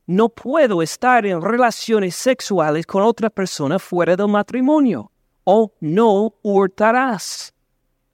No 0.08 0.30
puedo 0.30 0.82
estar 0.82 1.24
en 1.28 1.40
relaciones 1.40 2.16
sexuales 2.16 2.88
con 2.88 3.04
otra 3.04 3.30
persona 3.30 3.78
fuera 3.78 4.16
del 4.16 4.30
matrimonio. 4.30 5.12
O 5.44 5.72
no 5.80 6.34
hurtarás 6.42 7.54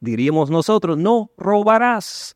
diríamos 0.01 0.49
nosotros, 0.49 0.97
no 0.97 1.31
robarás. 1.37 2.35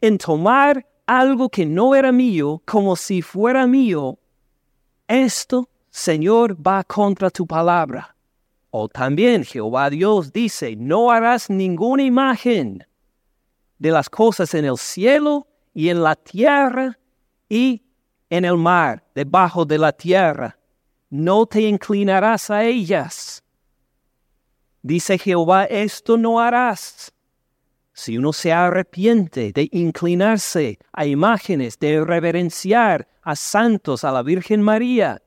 En 0.00 0.18
tomar 0.18 0.86
algo 1.06 1.48
que 1.48 1.64
no 1.64 1.94
era 1.94 2.12
mío 2.12 2.60
como 2.66 2.96
si 2.96 3.22
fuera 3.22 3.66
mío, 3.66 4.18
esto, 5.08 5.68
Señor, 5.90 6.54
va 6.54 6.84
contra 6.84 7.30
tu 7.30 7.46
palabra. 7.46 8.14
O 8.70 8.88
también 8.88 9.44
Jehová 9.44 9.90
Dios 9.90 10.32
dice, 10.32 10.76
no 10.76 11.10
harás 11.10 11.48
ninguna 11.48 12.02
imagen, 12.02 12.84
de 13.78 13.90
las 13.90 14.08
cosas 14.08 14.54
en 14.54 14.64
el 14.64 14.78
cielo 14.78 15.46
y 15.74 15.88
en 15.88 16.02
la 16.02 16.16
tierra 16.16 16.98
y 17.48 17.82
en 18.30 18.44
el 18.44 18.56
mar, 18.56 19.04
debajo 19.14 19.64
de 19.64 19.78
la 19.78 19.92
tierra. 19.92 20.56
No 21.10 21.44
te 21.46 21.60
inclinarás 21.60 22.50
a 22.50 22.64
ellas. 22.64 23.42
Dice 24.80 25.18
Jehová, 25.18 25.64
esto 25.64 26.16
no 26.16 26.40
harás. 26.40 27.12
Si 27.92 28.16
uno 28.16 28.32
se 28.32 28.52
arrepiente 28.52 29.52
de 29.52 29.68
inclinarse 29.70 30.78
a 30.92 31.04
imágenes, 31.04 31.78
de 31.78 32.02
reverenciar 32.02 33.06
a 33.20 33.36
santos, 33.36 34.02
a 34.02 34.12
la 34.12 34.22
Virgen 34.22 34.62
María, 34.62 35.20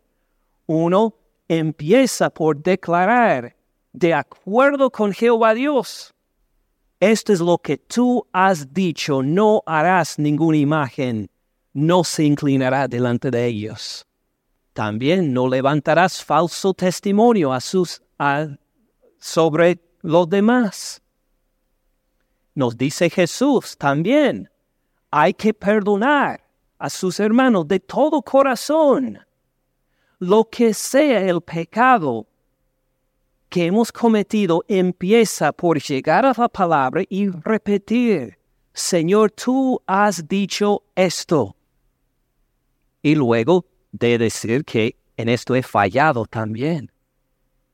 uno 0.65 1.15
empieza 1.47 2.31
por 2.31 2.57
declarar, 2.63 3.55
de 3.93 4.15
acuerdo 4.15 4.89
con 4.89 5.13
Jehová 5.13 5.53
Dios, 5.53 6.14
esto 6.99 7.33
es 7.33 7.39
lo 7.39 7.57
que 7.57 7.77
tú 7.77 8.25
has 8.31 8.73
dicho, 8.73 9.21
no 9.21 9.61
harás 9.65 10.17
ninguna 10.17 10.57
imagen, 10.57 11.29
no 11.73 12.03
se 12.03 12.23
inclinará 12.23 12.87
delante 12.87 13.29
de 13.29 13.45
ellos. 13.45 14.05
También 14.73 15.33
no 15.33 15.47
levantarás 15.47 16.23
falso 16.23 16.73
testimonio 16.73 17.53
a 17.53 17.59
sus, 17.59 18.01
sobre 19.19 19.79
los 20.01 20.29
demás. 20.29 21.01
Nos 22.53 22.77
dice 22.77 23.09
Jesús 23.09 23.77
también, 23.77 24.49
hay 25.11 25.33
que 25.33 25.53
perdonar 25.53 26.41
a 26.77 26.89
sus 26.89 27.19
hermanos 27.19 27.67
de 27.67 27.79
todo 27.79 28.21
corazón. 28.21 29.19
Lo 30.19 30.45
que 30.49 30.73
sea 30.73 31.21
el 31.21 31.41
pecado 31.41 32.25
que 33.55 33.67
hemos 33.67 33.89
cometido 33.89 34.65
empieza 34.67 35.53
por 35.53 35.81
llegar 35.81 36.25
a 36.25 36.33
la 36.37 36.49
palabra 36.49 37.03
y 37.07 37.29
repetir, 37.29 38.37
Señor, 38.73 39.31
tú 39.31 39.81
has 39.87 40.27
dicho 40.27 40.83
esto. 40.93 41.55
Y 43.01 43.15
luego 43.15 43.63
de 43.93 44.17
decir 44.17 44.65
que 44.65 44.97
en 45.15 45.29
esto 45.29 45.55
he 45.55 45.63
fallado 45.63 46.25
también. 46.25 46.91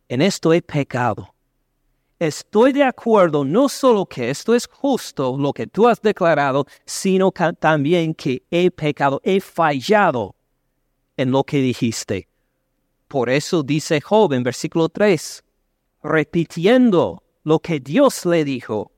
En 0.07 0.21
esto 0.21 0.53
he 0.53 0.61
pecado. 0.61 1.33
Estoy 2.19 2.73
de 2.73 2.83
acuerdo 2.83 3.43
no 3.43 3.67
solo 3.67 4.05
que 4.05 4.29
esto 4.29 4.53
es 4.53 4.67
justo 4.67 5.35
lo 5.35 5.51
que 5.51 5.65
tú 5.65 5.87
has 5.87 5.99
declarado, 5.99 6.67
sino 6.85 7.31
también 7.31 8.13
que 8.13 8.43
he 8.51 8.69
pecado, 8.69 9.19
he 9.23 9.41
fallado 9.41 10.35
en 11.17 11.31
lo 11.31 11.43
que 11.43 11.57
dijiste. 11.57 12.27
Por 13.07 13.31
eso 13.31 13.63
dice 13.63 13.99
Job 13.99 14.33
en 14.33 14.43
versículo 14.43 14.87
3, 14.87 15.43
repitiendo 16.03 17.23
lo 17.43 17.59
que 17.59 17.79
Dios 17.79 18.25
le 18.25 18.43
dijo. 18.43 18.91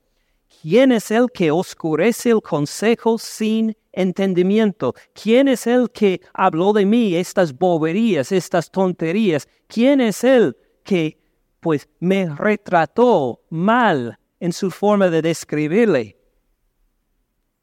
¿Quién 0.61 0.91
es 0.91 1.11
el 1.11 1.27
que 1.33 1.51
oscurece 1.51 2.29
el 2.29 2.41
consejo 2.41 3.17
sin 3.17 3.75
entendimiento? 3.91 4.93
¿Quién 5.13 5.47
es 5.47 5.67
el 5.67 5.89
que 5.91 6.21
habló 6.33 6.73
de 6.73 6.85
mí 6.85 7.15
estas 7.15 7.57
boberías, 7.57 8.31
estas 8.31 8.71
tonterías? 8.71 9.47
¿Quién 9.67 9.99
es 9.99 10.23
el 10.23 10.55
que 10.83 11.19
pues 11.59 11.87
me 11.99 12.33
retrató 12.33 13.41
mal 13.49 14.19
en 14.39 14.53
su 14.53 14.71
forma 14.71 15.09
de 15.09 15.21
describirle? 15.21 16.17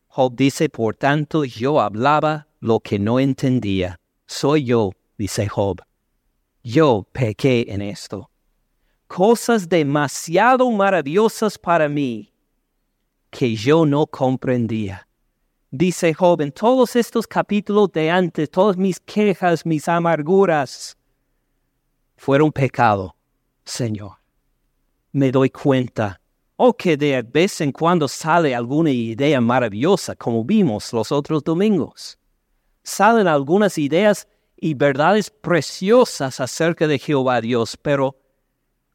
Job 0.09 0.35
dice, 0.35 0.69
por 0.69 0.97
tanto, 0.97 1.45
yo 1.45 1.81
hablaba 1.81 2.49
lo 2.59 2.81
que 2.81 2.99
no 2.99 3.21
entendía. 3.21 3.97
Soy 4.27 4.65
yo, 4.65 4.93
dice 5.17 5.49
Job. 5.49 5.81
Yo 6.63 7.07
pequé 7.13 7.67
en 7.69 7.81
esto 7.81 8.31
cosas 9.11 9.69
demasiado 9.69 10.71
maravillosas 10.71 11.59
para 11.59 11.89
mí 11.89 12.33
que 13.29 13.57
yo 13.57 13.85
no 13.85 14.07
comprendía. 14.07 15.09
Dice 15.73 16.15
Job 16.15 16.41
en 16.43 16.53
todos 16.53 16.95
estos 16.95 17.27
capítulos 17.27 17.91
de 17.91 18.09
antes, 18.09 18.49
todas 18.49 18.77
mis 18.77 19.01
quejas, 19.01 19.67
mis 19.67 19.89
amarguras, 19.89 20.97
fueron 22.17 22.53
pecado, 22.53 23.17
Señor. 23.65 24.13
Me 25.11 25.33
doy 25.33 25.51
cuenta. 25.51 26.21
O 26.55 26.69
oh, 26.69 26.77
que 26.77 26.97
de 26.97 27.23
vez 27.23 27.61
en 27.61 27.73
cuando 27.73 28.07
sale 28.07 28.55
alguna 28.55 28.93
idea 28.93 29.41
maravillosa, 29.41 30.15
como 30.15 30.45
vimos 30.45 30.93
los 30.93 31.11
otros 31.11 31.43
domingos. 31.43 32.17
Salen 32.85 33.27
algunas 33.27 33.77
ideas 33.77 34.29
y 34.57 34.75
verdades 34.75 35.31
preciosas 35.31 36.39
acerca 36.39 36.87
de 36.87 36.99
Jehová 36.99 37.41
Dios, 37.41 37.77
pero 37.77 38.20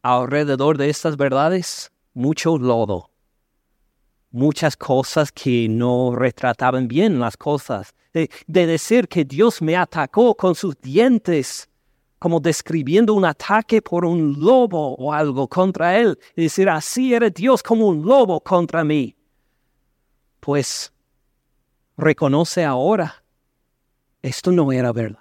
alrededor 0.06 0.78
de 0.78 0.90
estas 0.90 1.18
verdades 1.18 1.92
mucho 2.14 2.58
lodo, 2.60 3.10
muchas 4.30 4.78
cosas 4.78 5.32
que 5.32 5.68
no 5.68 6.16
retrataban 6.16 6.88
bien 6.88 7.20
las 7.20 7.36
cosas, 7.36 7.96
de, 8.14 8.30
decir 8.46 9.08
que 9.08 9.26
Dios 9.26 9.62
me 9.64 9.76
atacó 9.76 10.36
con 10.36 10.54
sus 10.54 10.80
dientes, 10.80 11.68
como 12.20 12.40
describiendo 12.40 13.16
un 13.16 13.26
ataque 13.26 13.82
por 13.82 14.06
un 14.06 14.40
lobo 14.40 14.96
o 14.96 15.12
algo 15.12 15.48
contra 15.48 15.98
él, 15.98 16.18
y 16.36 16.44
decir, 16.44 16.70
así 16.70 17.14
era 17.14 17.30
Dios 17.30 17.64
como 17.64 17.88
un 17.88 18.06
lobo 18.06 18.40
contra 18.40 18.84
mí. 18.84 19.16
Pues 20.40 20.94
reconoce 21.98 22.64
ahora, 22.64 23.24
esto 24.22 24.52
no 24.52 24.72
era 24.72 24.94
verdad. 24.94 25.20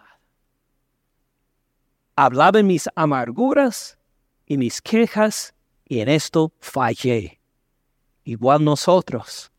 Hablaba 2.17 2.61
en 2.61 2.67
mis 2.67 2.89
amarguras 2.95 3.99
y 4.47 4.57
mis 4.57 4.81
quejas, 4.81 5.55
y 5.87 6.01
en 6.01 6.09
esto 6.09 6.53
fallé. 6.61 7.41
Igual 8.25 8.65
nosotros 8.65 9.51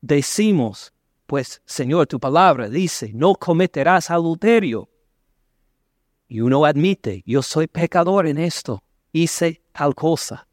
decimos, 0.00 0.92
pues 1.26 1.60
Señor, 1.64 2.06
tu 2.06 2.20
palabra 2.20 2.68
dice, 2.68 3.10
no 3.12 3.34
cometerás 3.34 4.10
adulterio. 4.10 4.88
Y 6.28 6.40
uno 6.40 6.64
admite, 6.64 7.22
yo 7.26 7.42
soy 7.42 7.66
pecador 7.66 8.26
en 8.26 8.38
esto, 8.38 8.82
hice 9.12 9.62
tal 9.72 9.94
cosa. 9.94 10.46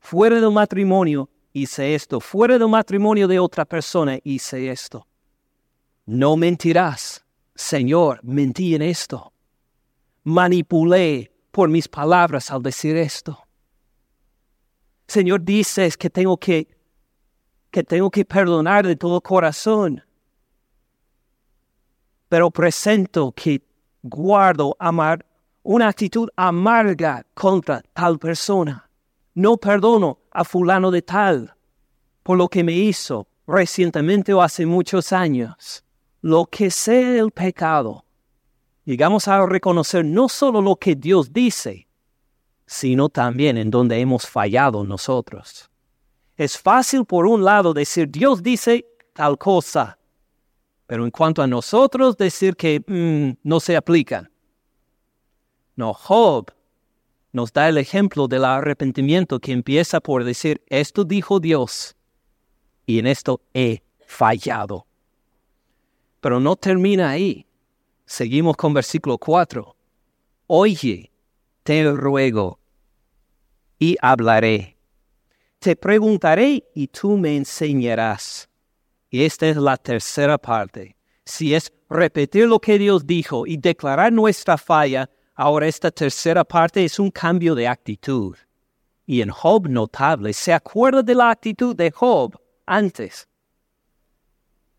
Fuera 0.00 0.40
del 0.40 0.52
matrimonio 0.52 1.28
hice 1.52 1.94
esto, 1.94 2.20
fuera 2.20 2.58
del 2.58 2.68
matrimonio 2.68 3.28
de 3.28 3.38
otra 3.38 3.64
persona 3.64 4.18
hice 4.22 4.70
esto. 4.70 5.06
No 6.06 6.36
mentirás, 6.36 7.24
Señor, 7.54 8.20
mentí 8.22 8.74
en 8.74 8.82
esto. 8.82 9.32
Manipulé 10.24 11.32
por 11.58 11.68
mis 11.68 11.88
palabras 11.88 12.52
al 12.52 12.62
decir 12.62 12.96
esto. 12.96 13.36
Señor, 15.08 15.42
dices 15.42 15.96
que 15.96 16.08
tengo 16.08 16.36
que, 16.36 16.68
que 17.72 17.82
tengo 17.82 18.12
que 18.12 18.24
perdonar 18.24 18.86
de 18.86 18.94
todo 18.94 19.20
corazón. 19.20 20.04
Pero 22.28 22.52
presento 22.52 23.32
que 23.32 23.60
guardo 24.04 24.76
amar 24.78 25.26
una 25.64 25.88
actitud 25.88 26.28
amarga 26.36 27.26
contra 27.34 27.82
tal 27.92 28.20
persona. 28.20 28.88
No 29.34 29.56
perdono 29.56 30.20
a 30.30 30.44
fulano 30.44 30.92
de 30.92 31.02
tal 31.02 31.56
por 32.22 32.38
lo 32.38 32.46
que 32.46 32.62
me 32.62 32.74
hizo 32.74 33.26
recientemente 33.48 34.32
o 34.32 34.42
hace 34.42 34.64
muchos 34.64 35.12
años. 35.12 35.82
Lo 36.20 36.46
que 36.46 36.70
sea 36.70 37.18
el 37.18 37.32
pecado, 37.32 38.04
llegamos 38.88 39.28
a 39.28 39.44
reconocer 39.44 40.02
no 40.02 40.30
solo 40.30 40.62
lo 40.62 40.76
que 40.76 40.96
Dios 40.96 41.30
dice, 41.30 41.86
sino 42.64 43.10
también 43.10 43.58
en 43.58 43.70
donde 43.70 44.00
hemos 44.00 44.26
fallado 44.26 44.82
nosotros. 44.82 45.68
Es 46.38 46.56
fácil 46.56 47.04
por 47.04 47.26
un 47.26 47.44
lado 47.44 47.74
decir 47.74 48.08
Dios 48.10 48.42
dice 48.42 48.86
tal 49.12 49.36
cosa, 49.36 49.98
pero 50.86 51.04
en 51.04 51.10
cuanto 51.10 51.42
a 51.42 51.46
nosotros 51.46 52.16
decir 52.16 52.56
que 52.56 52.82
mm, 52.86 53.46
no 53.46 53.60
se 53.60 53.76
aplica. 53.76 54.30
No, 55.76 55.92
Job 55.92 56.50
nos 57.30 57.52
da 57.52 57.68
el 57.68 57.76
ejemplo 57.76 58.26
del 58.26 58.46
arrepentimiento 58.46 59.38
que 59.38 59.52
empieza 59.52 60.00
por 60.00 60.24
decir, 60.24 60.62
esto 60.66 61.04
dijo 61.04 61.40
Dios 61.40 61.94
y 62.86 63.00
en 63.00 63.06
esto 63.06 63.42
he 63.52 63.82
fallado. 64.06 64.86
Pero 66.22 66.40
no 66.40 66.56
termina 66.56 67.10
ahí. 67.10 67.47
Seguimos 68.08 68.56
con 68.56 68.72
versículo 68.72 69.18
4. 69.18 69.76
Oye, 70.46 71.12
te 71.62 71.92
ruego, 71.92 72.58
y 73.78 73.98
hablaré. 74.00 74.78
Te 75.58 75.76
preguntaré 75.76 76.64
y 76.74 76.86
tú 76.88 77.18
me 77.18 77.36
enseñarás. 77.36 78.48
Y 79.10 79.24
esta 79.24 79.46
es 79.46 79.58
la 79.58 79.76
tercera 79.76 80.38
parte. 80.38 80.96
Si 81.26 81.54
es 81.54 81.70
repetir 81.90 82.48
lo 82.48 82.58
que 82.58 82.78
Dios 82.78 83.06
dijo 83.06 83.46
y 83.46 83.58
declarar 83.58 84.10
nuestra 84.10 84.56
falla, 84.56 85.10
ahora 85.34 85.66
esta 85.66 85.90
tercera 85.90 86.44
parte 86.44 86.82
es 86.82 86.98
un 86.98 87.10
cambio 87.10 87.54
de 87.54 87.68
actitud. 87.68 88.34
Y 89.04 89.20
en 89.20 89.28
Job 89.28 89.68
notable, 89.68 90.32
¿se 90.32 90.54
acuerda 90.54 91.02
de 91.02 91.14
la 91.14 91.28
actitud 91.28 91.76
de 91.76 91.90
Job 91.90 92.40
antes? 92.64 93.28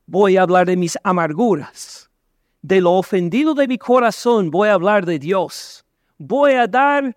Voy 0.08 0.36
a 0.36 0.42
hablar 0.42 0.66
de 0.66 0.78
mis 0.78 0.98
amarguras 1.04 2.09
de 2.62 2.82
lo 2.82 2.94
ofendido 2.94 3.54
de 3.54 3.68
mi 3.68 3.78
corazón 3.78 4.52
voy 4.52 4.70
a 4.70 4.74
hablar 4.74 5.06
de 5.06 5.20
Dios. 5.20 5.86
Voy 6.18 6.54
a 6.54 6.68
dar 6.68 7.16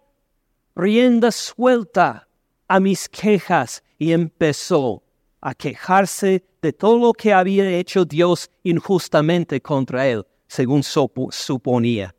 rienda 0.75 1.31
suelta 1.33 2.29
a 2.69 2.81
mis 2.81 3.09
quejas 3.09 3.83
y 3.99 4.13
empezó 4.13 5.03
a 5.41 5.55
quejarse 5.55 6.45
de 6.63 6.73
todo 6.73 6.99
lo 6.99 7.13
que 7.13 7.33
había 7.33 7.69
hecho 7.71 8.05
Dios 8.05 8.49
injustamente 8.63 9.61
contra 9.61 10.07
él, 10.07 10.25
según 10.47 10.83
suponía. 10.83 12.15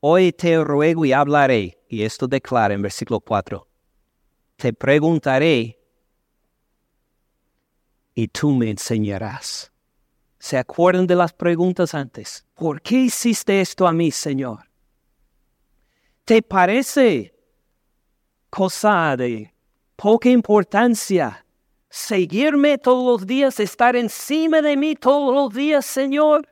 Hoy 0.00 0.32
te 0.32 0.62
ruego 0.62 1.04
y 1.04 1.12
hablaré, 1.12 1.78
y 1.88 2.02
esto 2.02 2.28
declara 2.28 2.74
en 2.74 2.82
versículo 2.82 3.20
4, 3.20 3.66
te 4.56 4.72
preguntaré 4.72 5.78
y 8.14 8.28
tú 8.28 8.52
me 8.52 8.70
enseñarás. 8.70 9.73
¿Se 10.44 10.58
acuerdan 10.58 11.06
de 11.06 11.16
las 11.16 11.32
preguntas 11.32 11.94
antes? 11.94 12.44
¿Por 12.52 12.82
qué 12.82 12.96
hiciste 12.96 13.62
esto 13.62 13.86
a 13.86 13.94
mí, 13.94 14.10
Señor? 14.10 14.58
¿Te 16.26 16.42
parece 16.42 17.34
cosa 18.50 19.16
de 19.16 19.54
poca 19.96 20.28
importancia 20.28 21.46
seguirme 21.88 22.76
todos 22.76 23.20
los 23.20 23.26
días, 23.26 23.58
estar 23.58 23.96
encima 23.96 24.60
de 24.60 24.76
mí 24.76 24.94
todos 24.96 25.34
los 25.34 25.54
días, 25.54 25.86
Señor? 25.86 26.46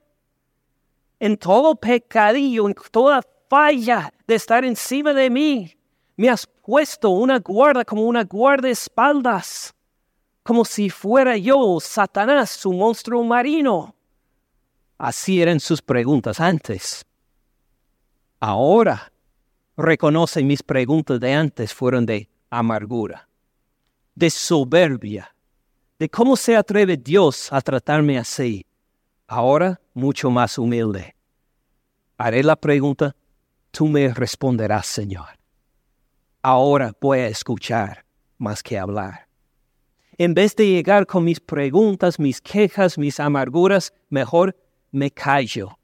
En 1.20 1.36
todo 1.36 1.74
pecadillo, 1.74 2.68
en 2.68 2.74
toda 2.90 3.20
falla 3.50 4.10
de 4.26 4.36
estar 4.36 4.64
encima 4.64 5.12
de 5.12 5.28
mí, 5.28 5.76
me 6.16 6.30
has 6.30 6.46
puesto 6.46 7.10
una 7.10 7.40
guarda 7.40 7.84
como 7.84 8.04
una 8.04 8.24
guardaespaldas 8.24 9.74
como 10.42 10.64
si 10.64 10.90
fuera 10.90 11.36
yo 11.36 11.78
Satanás, 11.80 12.50
su 12.50 12.72
monstruo 12.72 13.22
marino. 13.22 13.94
Así 14.98 15.40
eran 15.40 15.60
sus 15.60 15.82
preguntas 15.82 16.40
antes. 16.40 17.04
Ahora 18.40 19.12
reconoce 19.76 20.42
mis 20.42 20.62
preguntas 20.62 21.20
de 21.20 21.32
antes 21.32 21.72
fueron 21.72 22.06
de 22.06 22.28
amargura, 22.50 23.28
de 24.14 24.30
soberbia, 24.30 25.34
de 25.98 26.08
cómo 26.08 26.36
se 26.36 26.56
atreve 26.56 26.96
Dios 26.96 27.52
a 27.52 27.60
tratarme 27.60 28.18
así. 28.18 28.66
Ahora 29.26 29.80
mucho 29.94 30.30
más 30.30 30.58
humilde. 30.58 31.14
Haré 32.18 32.42
la 32.42 32.56
pregunta, 32.56 33.16
tú 33.70 33.86
me 33.86 34.12
responderás, 34.12 34.86
Señor. 34.86 35.28
Ahora 36.42 36.92
voy 37.00 37.20
a 37.20 37.28
escuchar 37.28 38.04
más 38.38 38.62
que 38.62 38.78
hablar. 38.78 39.31
En 40.18 40.34
vez 40.34 40.54
de 40.56 40.66
llegar 40.66 41.06
con 41.06 41.24
mis 41.24 41.40
preguntas, 41.40 42.18
mis 42.18 42.40
quejas, 42.40 42.98
mis 42.98 43.18
amarguras, 43.18 43.94
mejor 44.10 44.56
me 44.90 45.10
callo. 45.10 45.78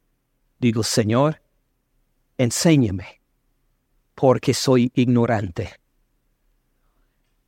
Digo, 0.59 0.83
Señor, 0.83 1.41
enséñame, 2.37 3.21
porque 4.15 4.53
soy 4.53 4.93
ignorante. 4.95 5.71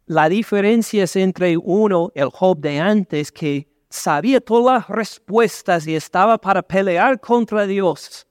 La 0.07 0.29
diferencia 0.29 1.05
es 1.05 1.16
entre 1.16 1.57
uno, 1.57 2.12
el 2.14 2.31
Job 2.31 2.59
de 2.59 2.81
antes, 2.81 3.31
que 3.31 3.69
sabía 3.90 4.40
todas 4.40 4.81
las 4.81 4.88
respuestas 4.88 5.87
y 5.87 5.95
estaba 5.95 6.38
para 6.38 6.62
pelear 6.62 7.21
contra 7.21 7.66
Dios, 7.66 8.27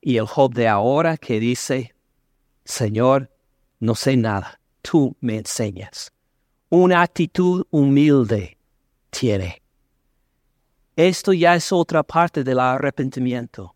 y 0.00 0.16
el 0.16 0.26
Job 0.26 0.54
de 0.54 0.68
ahora 0.68 1.16
que 1.16 1.40
dice, 1.40 1.94
Señor, 2.64 3.30
no 3.80 3.94
sé 3.94 4.16
nada, 4.16 4.60
tú 4.82 5.16
me 5.20 5.36
enseñas 5.36 6.12
una 6.72 7.02
actitud 7.02 7.66
humilde 7.70 8.56
tiene. 9.10 9.60
Esto 10.94 11.32
ya 11.32 11.56
es 11.56 11.72
otra 11.72 12.04
parte 12.04 12.44
del 12.44 12.60
arrepentimiento. 12.60 13.74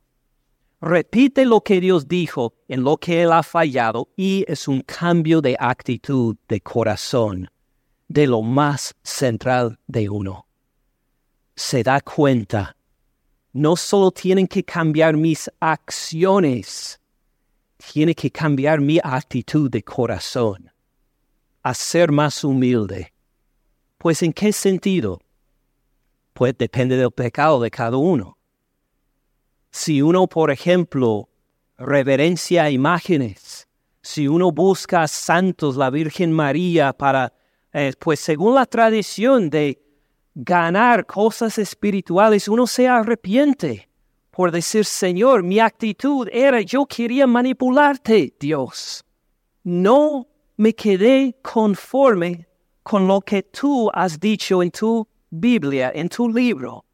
Repite 0.81 1.45
lo 1.45 1.61
que 1.61 1.81
Dios 1.81 2.07
dijo 2.07 2.55
en 2.69 2.85
lo 2.85 2.97
que 2.97 3.23
Él 3.23 3.33
ha 3.33 3.43
fallado 3.43 4.11
y 4.17 4.45
es 4.47 4.69
un 4.69 4.83
cambio 4.83 5.41
de 5.41 5.57
actitud 5.59 6.37
de 6.47 6.61
corazón, 6.61 7.51
de 8.07 8.29
lo 8.29 8.43
más 8.43 8.95
central 9.03 9.81
de 9.89 10.09
uno. 10.09 10.47
Se 11.57 11.83
da 11.83 12.01
cuenta, 12.01 12.77
no 13.53 13.75
solo 13.75 14.13
tienen 14.13 14.47
que 14.47 14.63
cambiar 14.63 15.17
mis 15.17 15.51
acciones, 15.59 17.01
tiene 17.93 18.15
que 18.15 18.31
cambiar 18.31 18.81
mi 18.81 19.01
actitud 19.03 19.69
de 19.69 19.83
corazón 19.83 20.74
a 21.65 21.75
ser 21.75 22.13
más 22.13 22.45
humilde. 22.45 23.13
Pues 23.99 24.23
en 24.23 24.33
qué 24.33 24.53
sentido? 24.53 25.21
Pues 26.33 26.57
depende 26.57 26.97
del 26.97 27.11
pecado 27.11 27.61
de 27.61 27.71
cada 27.73 27.97
uno. 27.97 28.39
Si 29.73 30.01
uno, 30.01 30.29
por 30.29 30.53
ejemplo, 30.53 31.29
reverencia 31.77 32.71
imágenes, 32.71 33.67
si 34.01 34.29
uno 34.29 34.53
busca 34.53 35.03
a 35.03 35.09
santos, 35.09 35.75
la 35.75 35.91
Virgen 35.91 36.31
María, 36.31 36.93
para, 36.93 37.33
eh, 37.73 37.93
pues 37.99 38.21
según 38.21 38.55
la 38.55 38.67
tradición 38.67 39.51
de 39.51 39.83
ganar 40.37 41.05
cosas 41.07 41.59
espirituales, 41.59 42.47
uno 42.47 42.69
se 42.69 42.87
arrepiente 42.87 43.89
por 44.35 44.51
decir, 44.51 44.85
Señor, 44.85 45.45
mi 45.45 45.61
actitud 45.61 46.29
era, 46.33 46.61
yo 46.61 46.87
quería 46.87 47.25
manipularte, 47.25 48.35
Dios. 48.41 49.05
No 49.63 50.27
me 50.57 50.75
quedé 50.75 51.37
conforme 51.43 52.47
con 52.83 53.07
lo 53.09 53.21
que 53.21 53.43
tú 53.43 53.91
has 53.93 54.21
dicho 54.21 54.63
en 54.63 54.71
tu 54.71 55.07
Biblia, 55.31 55.91
en 55.95 56.09
tu 56.09 56.29
libro. 56.29 56.85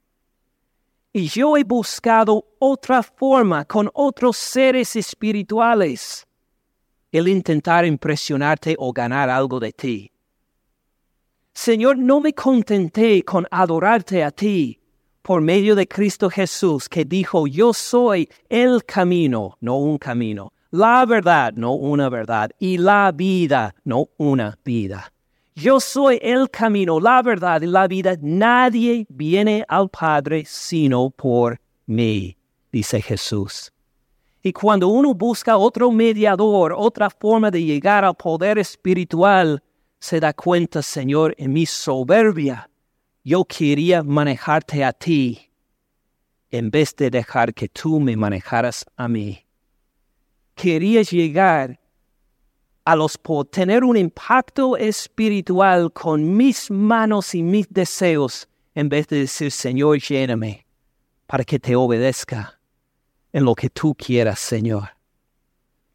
Y 1.12 1.26
yo 1.26 1.56
he 1.56 1.64
buscado 1.64 2.46
otra 2.58 3.02
forma 3.02 3.64
con 3.64 3.90
otros 3.92 4.36
seres 4.36 4.94
espirituales, 4.94 6.26
el 7.10 7.26
intentar 7.26 7.84
impresionarte 7.84 8.76
o 8.78 8.92
ganar 8.92 9.28
algo 9.28 9.58
de 9.58 9.72
ti. 9.72 10.12
Señor, 11.52 11.98
no 11.98 12.20
me 12.20 12.32
contenté 12.32 13.24
con 13.24 13.46
adorarte 13.50 14.22
a 14.22 14.30
ti 14.30 14.80
por 15.20 15.40
medio 15.40 15.74
de 15.74 15.86
Cristo 15.86 16.30
Jesús, 16.30 16.88
que 16.88 17.04
dijo, 17.04 17.46
yo 17.46 17.74
soy 17.74 18.28
el 18.48 18.84
camino, 18.84 19.58
no 19.60 19.76
un 19.76 19.98
camino, 19.98 20.52
la 20.70 21.04
verdad, 21.04 21.52
no 21.54 21.72
una 21.74 22.08
verdad, 22.08 22.50
y 22.60 22.78
la 22.78 23.10
vida, 23.12 23.74
no 23.84 24.08
una 24.18 24.56
vida. 24.64 25.12
Yo 25.56 25.80
soy 25.80 26.20
el 26.22 26.48
camino, 26.48 27.00
la 27.00 27.22
verdad 27.22 27.60
y 27.60 27.66
la 27.66 27.88
vida. 27.88 28.16
Nadie 28.20 29.04
viene 29.08 29.64
al 29.68 29.88
Padre 29.88 30.44
sino 30.46 31.10
por 31.10 31.60
mí, 31.86 32.36
dice 32.70 33.02
Jesús. 33.02 33.72
Y 34.42 34.52
cuando 34.52 34.88
uno 34.88 35.12
busca 35.12 35.56
otro 35.56 35.90
mediador, 35.90 36.72
otra 36.76 37.10
forma 37.10 37.50
de 37.50 37.64
llegar 37.64 38.04
al 38.04 38.14
poder 38.14 38.58
espiritual, 38.58 39.62
se 39.98 40.20
da 40.20 40.32
cuenta, 40.32 40.82
Señor, 40.82 41.34
en 41.36 41.52
mi 41.52 41.66
soberbia, 41.66 42.70
yo 43.22 43.44
quería 43.44 44.02
manejarte 44.02 44.84
a 44.84 44.92
ti 44.92 45.50
en 46.50 46.70
vez 46.70 46.94
de 46.96 47.10
dejar 47.10 47.52
que 47.52 47.68
tú 47.68 48.00
me 48.00 48.16
manejaras 48.16 48.86
a 48.96 49.08
mí 49.08 49.44
quería 50.60 51.00
llegar 51.00 51.80
a 52.84 52.94
los 52.94 53.18
tener 53.50 53.82
un 53.82 53.96
impacto 53.96 54.76
espiritual 54.76 55.90
con 55.90 56.36
mis 56.36 56.70
manos 56.70 57.34
y 57.34 57.42
mis 57.42 57.66
deseos 57.70 58.46
en 58.74 58.90
vez 58.90 59.06
de 59.08 59.20
decir, 59.20 59.50
Señor, 59.50 59.98
lléname 60.00 60.66
para 61.26 61.44
que 61.44 61.58
te 61.58 61.74
obedezca 61.74 62.60
en 63.32 63.44
lo 63.44 63.54
que 63.54 63.70
tú 63.70 63.94
quieras, 63.94 64.38
Señor. 64.38 64.90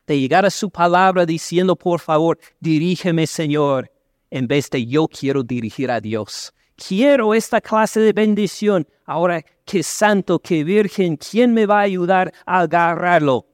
De 0.07 0.19
llegar 0.19 0.47
a 0.47 0.49
su 0.49 0.71
palabra 0.71 1.27
diciendo, 1.27 1.75
por 1.75 1.99
favor, 1.99 2.39
dirígeme, 2.59 3.27
Señor, 3.27 3.91
en 4.31 4.47
vez 4.47 4.69
de 4.71 4.85
yo 4.87 5.07
quiero 5.07 5.43
dirigir 5.43 5.91
a 5.91 6.01
Dios. 6.01 6.53
Quiero 6.75 7.35
esta 7.35 7.61
clase 7.61 7.99
de 7.99 8.13
bendición. 8.13 8.87
Ahora, 9.05 9.43
qué 9.63 9.83
santo, 9.83 10.39
qué 10.39 10.63
virgen, 10.63 11.17
¿quién 11.17 11.53
me 11.53 11.67
va 11.67 11.79
a 11.79 11.83
ayudar 11.83 12.33
a 12.47 12.61
agarrarlo? 12.61 13.45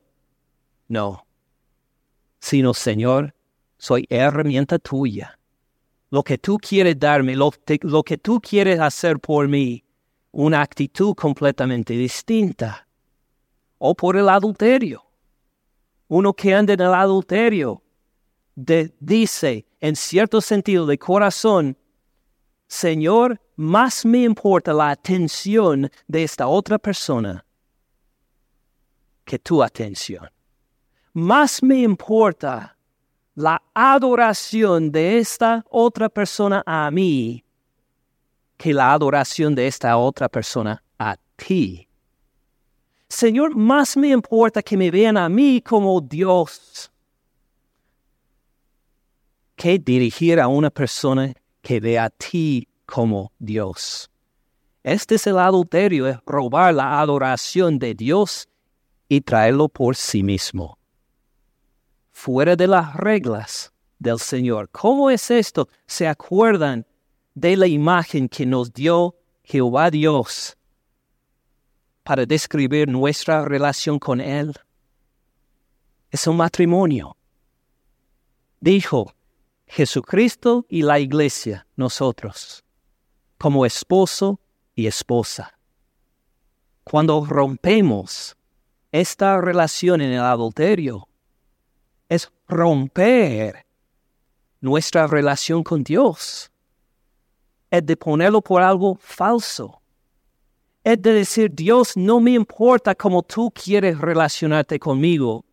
No, 0.92 1.26
sino 2.42 2.74
Señor, 2.74 3.34
soy 3.78 4.06
herramienta 4.10 4.78
tuya. 4.78 5.40
Lo 6.10 6.22
que 6.22 6.38
tú 6.38 6.58
quieres 6.58 7.00
darme, 7.00 7.34
lo, 7.38 7.50
que 8.04 8.18
tú 8.18 8.42
quieres 8.42 8.78
hacer 8.78 9.18
por 9.18 9.48
mí, 9.48 9.86
una 10.34 10.62
actitud 10.62 11.16
completamente 11.16 11.94
distinta. 11.94 12.86
O 13.78 13.96
por 13.96 14.18
el 14.18 14.28
adulterio. 14.28 15.02
Uno 16.10 16.34
que 16.34 16.54
anda 16.54 16.74
en 16.74 16.82
el 16.82 16.94
adulterio 16.94 17.82
dice, 18.54 19.66
en 19.80 19.96
cierto 19.96 20.42
sentido 20.42 20.86
de 20.86 20.98
corazón, 20.98 21.78
Señor, 22.68 23.40
más 23.56 24.04
me 24.04 24.24
importa 24.24 24.74
la 24.74 24.90
atención 24.90 25.90
de 26.10 26.24
esta 26.24 26.50
otra 26.50 26.78
persona 26.78 27.46
que 29.24 29.40
tu 29.40 29.64
atención 29.64 30.30
más 31.14 31.62
me 31.62 31.82
importa 31.82 32.78
la 33.36 33.62
adoración 33.74 34.92
de 34.92 35.18
esta 35.18 35.66
otra 35.70 36.10
persona 36.10 36.64
a 36.66 36.90
mí 36.92 37.44
que 38.58 38.74
la 38.74 38.94
adoración 38.94 39.56
de 39.56 39.68
esta 39.68 39.98
otra 39.98 40.30
persona 40.30 40.84
a 41.00 41.18
ti. 41.36 41.88
Señor, 43.10 43.56
más 43.56 43.98
me 43.98 44.10
importa 44.10 44.62
que 44.62 44.78
me 44.78 44.92
vean 44.92 45.18
a 45.18 45.28
mí 45.28 45.62
como 45.62 46.00
Dios 46.00 46.92
que 49.56 49.78
dirigir 49.78 50.40
a 50.40 50.48
una 50.48 50.70
persona 50.70 51.34
que 51.62 51.80
ve 51.80 52.00
a 52.00 52.10
ti 52.10 52.68
como 52.86 53.32
Dios. 53.38 54.10
Este 54.84 55.16
es 55.16 55.28
el 55.28 55.38
adulterio, 55.38 56.08
es 56.08 56.18
robar 56.26 56.74
la 56.74 57.00
adoración 57.00 57.78
de 57.78 57.94
Dios 57.94 58.48
y 59.08 59.22
traerlo 59.22 59.70
por 59.70 59.96
sí 59.96 60.24
mismo. 60.24 60.80
Fuera 62.24 62.56
de 62.56 62.68
las 62.68 62.94
reglas 62.94 63.74
del 63.98 64.20
Señor. 64.20 64.70
¿Cómo 64.70 65.10
es 65.10 65.32
esto? 65.32 65.68
¿Se 65.88 66.08
acuerdan 66.08 66.86
de 67.34 67.58
la 67.58 67.66
imagen 67.66 68.30
que 68.30 68.46
nos 68.46 68.72
dio 68.72 69.16
Jehová 69.44 69.90
Dios 69.90 70.56
para 72.04 72.28
describir 72.28 72.88
nuestra 72.88 73.44
relación 73.44 73.98
con 73.98 74.22
Él? 74.22 74.54
Es 76.12 76.28
un 76.28 76.38
matrimonio. 76.38 77.18
Dijo 78.60 79.16
Jesucristo 79.66 80.68
y 80.70 80.84
la 80.84 81.00
iglesia, 81.00 81.66
nosotros, 81.76 82.64
como 83.40 83.66
esposo 83.66 84.40
y 84.76 84.86
esposa. 84.86 85.58
Cuando 86.84 87.26
rompemos 87.26 88.38
esta 88.92 89.42
relación 89.42 90.02
en 90.02 90.12
el 90.12 90.22
adulterio, 90.22 91.08
romper 92.52 93.66
nuestra 94.60 95.08
relación 95.08 95.64
con 95.64 95.84
Dios. 95.84 96.52
Es 97.72 97.86
de 97.86 97.96
ponerlo 97.96 98.42
por 98.42 98.62
algo 98.62 98.96
falso. 98.96 99.82
Es 100.84 101.02
de 101.02 101.14
decir, 101.14 101.52
Dios, 101.54 101.96
no 101.96 102.20
me 102.20 102.32
importa 102.32 102.94
cómo 102.94 103.24
tú 103.24 103.52
quieres 103.52 103.98
relacionarte 103.98 104.78
conmigo. 104.78 105.46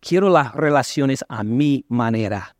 Quiero 0.00 0.30
las 0.30 0.54
relaciones 0.54 1.24
a 1.28 1.44
mi 1.44 1.84
manera. 1.88 2.56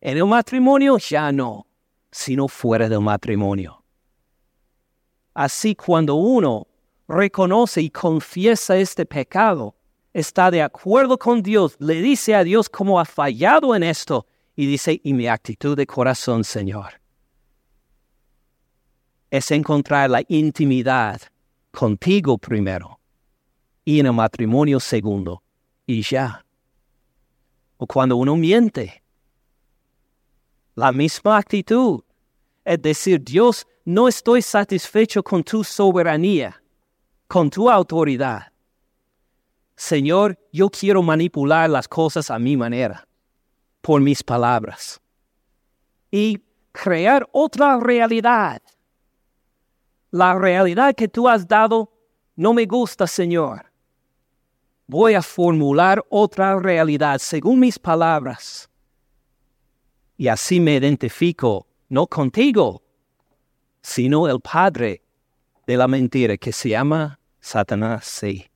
En 0.00 0.16
el 0.16 0.26
matrimonio 0.26 0.98
ya 0.98 1.30
no, 1.32 1.66
sino 2.10 2.48
fuera 2.48 2.88
del 2.88 3.00
matrimonio. 3.00 3.84
Así 5.34 5.74
cuando 5.74 6.14
uno 6.14 6.66
reconoce 7.08 7.82
y 7.82 7.90
confiesa 7.90 8.78
este 8.78 9.04
pecado, 9.04 9.75
está 10.16 10.50
de 10.50 10.62
acuerdo 10.62 11.18
con 11.18 11.42
Dios, 11.42 11.76
le 11.78 12.00
dice 12.00 12.34
a 12.34 12.42
Dios 12.42 12.70
cómo 12.70 12.98
ha 12.98 13.04
fallado 13.04 13.74
en 13.74 13.82
esto 13.82 14.26
y 14.56 14.64
dice, 14.64 14.98
y 15.04 15.12
mi 15.12 15.26
actitud 15.26 15.76
de 15.76 15.86
corazón, 15.86 16.42
Señor, 16.42 16.94
es 19.30 19.50
encontrar 19.50 20.08
la 20.08 20.22
intimidad 20.28 21.20
contigo 21.70 22.38
primero 22.38 22.98
y 23.84 24.00
en 24.00 24.06
el 24.06 24.14
matrimonio 24.14 24.80
segundo 24.80 25.42
y 25.84 26.00
ya. 26.00 26.42
O 27.76 27.86
cuando 27.86 28.16
uno 28.16 28.36
miente, 28.36 29.02
la 30.76 30.92
misma 30.92 31.36
actitud, 31.36 32.00
es 32.64 32.80
decir, 32.80 33.22
Dios, 33.22 33.66
no 33.84 34.08
estoy 34.08 34.40
satisfecho 34.40 35.22
con 35.22 35.44
tu 35.44 35.62
soberanía, 35.62 36.62
con 37.28 37.50
tu 37.50 37.68
autoridad. 37.68 38.55
Señor, 39.76 40.38
yo 40.52 40.70
quiero 40.70 41.02
manipular 41.02 41.68
las 41.68 41.86
cosas 41.86 42.30
a 42.30 42.38
mi 42.38 42.56
manera, 42.56 43.06
por 43.82 44.00
mis 44.00 44.22
palabras, 44.22 45.00
y 46.10 46.42
crear 46.72 47.28
otra 47.32 47.78
realidad. 47.78 48.62
La 50.10 50.34
realidad 50.34 50.94
que 50.94 51.08
tú 51.08 51.28
has 51.28 51.46
dado 51.46 51.92
no 52.36 52.54
me 52.54 52.64
gusta, 52.64 53.06
Señor. 53.06 53.70
Voy 54.86 55.14
a 55.14 55.20
formular 55.20 56.02
otra 56.08 56.58
realidad 56.58 57.18
según 57.18 57.60
mis 57.60 57.78
palabras. 57.78 58.70
Y 60.16 60.28
así 60.28 60.58
me 60.58 60.76
identifico, 60.76 61.66
no 61.88 62.06
contigo, 62.06 62.82
sino 63.82 64.26
el 64.26 64.40
padre 64.40 65.02
de 65.66 65.76
la 65.76 65.86
mentira 65.86 66.36
que 66.38 66.52
se 66.52 66.70
llama 66.70 67.18
Satanás. 67.40 68.06
Sí. 68.06 68.46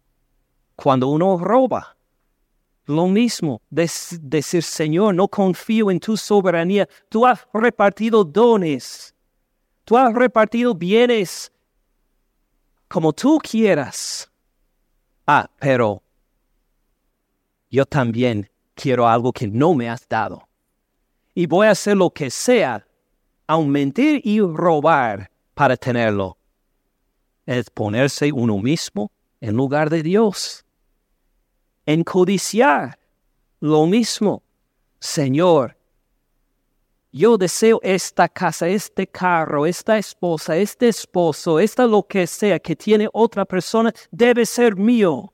Cuando 0.82 1.08
uno 1.08 1.36
roba, 1.36 1.94
lo 2.86 3.06
mismo, 3.06 3.60
decir, 3.68 4.62
Señor, 4.62 5.14
no 5.14 5.28
confío 5.28 5.90
en 5.90 6.00
tu 6.00 6.16
soberanía. 6.16 6.88
Tú 7.10 7.26
has 7.26 7.46
repartido 7.52 8.24
dones, 8.24 9.14
tú 9.84 9.98
has 9.98 10.14
repartido 10.14 10.74
bienes 10.74 11.52
como 12.88 13.12
tú 13.12 13.38
quieras. 13.42 14.30
Ah, 15.26 15.50
pero 15.58 16.02
yo 17.70 17.84
también 17.84 18.50
quiero 18.74 19.06
algo 19.06 19.34
que 19.34 19.46
no 19.46 19.74
me 19.74 19.90
has 19.90 20.08
dado. 20.08 20.48
Y 21.34 21.44
voy 21.46 21.66
a 21.66 21.72
hacer 21.72 21.98
lo 21.98 22.08
que 22.08 22.30
sea, 22.30 22.86
aun 23.46 23.68
mentir 23.68 24.22
y 24.24 24.40
robar 24.40 25.30
para 25.52 25.76
tenerlo. 25.76 26.38
Es 27.44 27.68
ponerse 27.68 28.32
uno 28.32 28.56
mismo 28.58 29.12
en 29.42 29.54
lugar 29.54 29.90
de 29.90 30.02
Dios 30.02 30.64
en 31.92 32.05
codiciar. 32.05 32.98
Lo 33.59 33.85
mismo, 33.87 34.42
Señor, 35.00 35.76
yo 37.12 37.37
deseo 37.37 37.81
esta 37.83 38.29
casa, 38.29 38.68
este 38.68 39.09
carro, 39.09 39.66
esta 39.66 39.98
esposa, 39.98 40.57
este 40.57 40.88
esposo, 40.88 41.59
esta 41.59 41.87
lo 41.87 42.05
que 42.05 42.26
sea 42.29 42.61
que 42.61 42.76
tiene 42.76 43.09
otra 43.12 43.44
persona, 43.44 43.92
debe 44.12 44.46
ser 44.46 44.76
mío. 44.76 45.33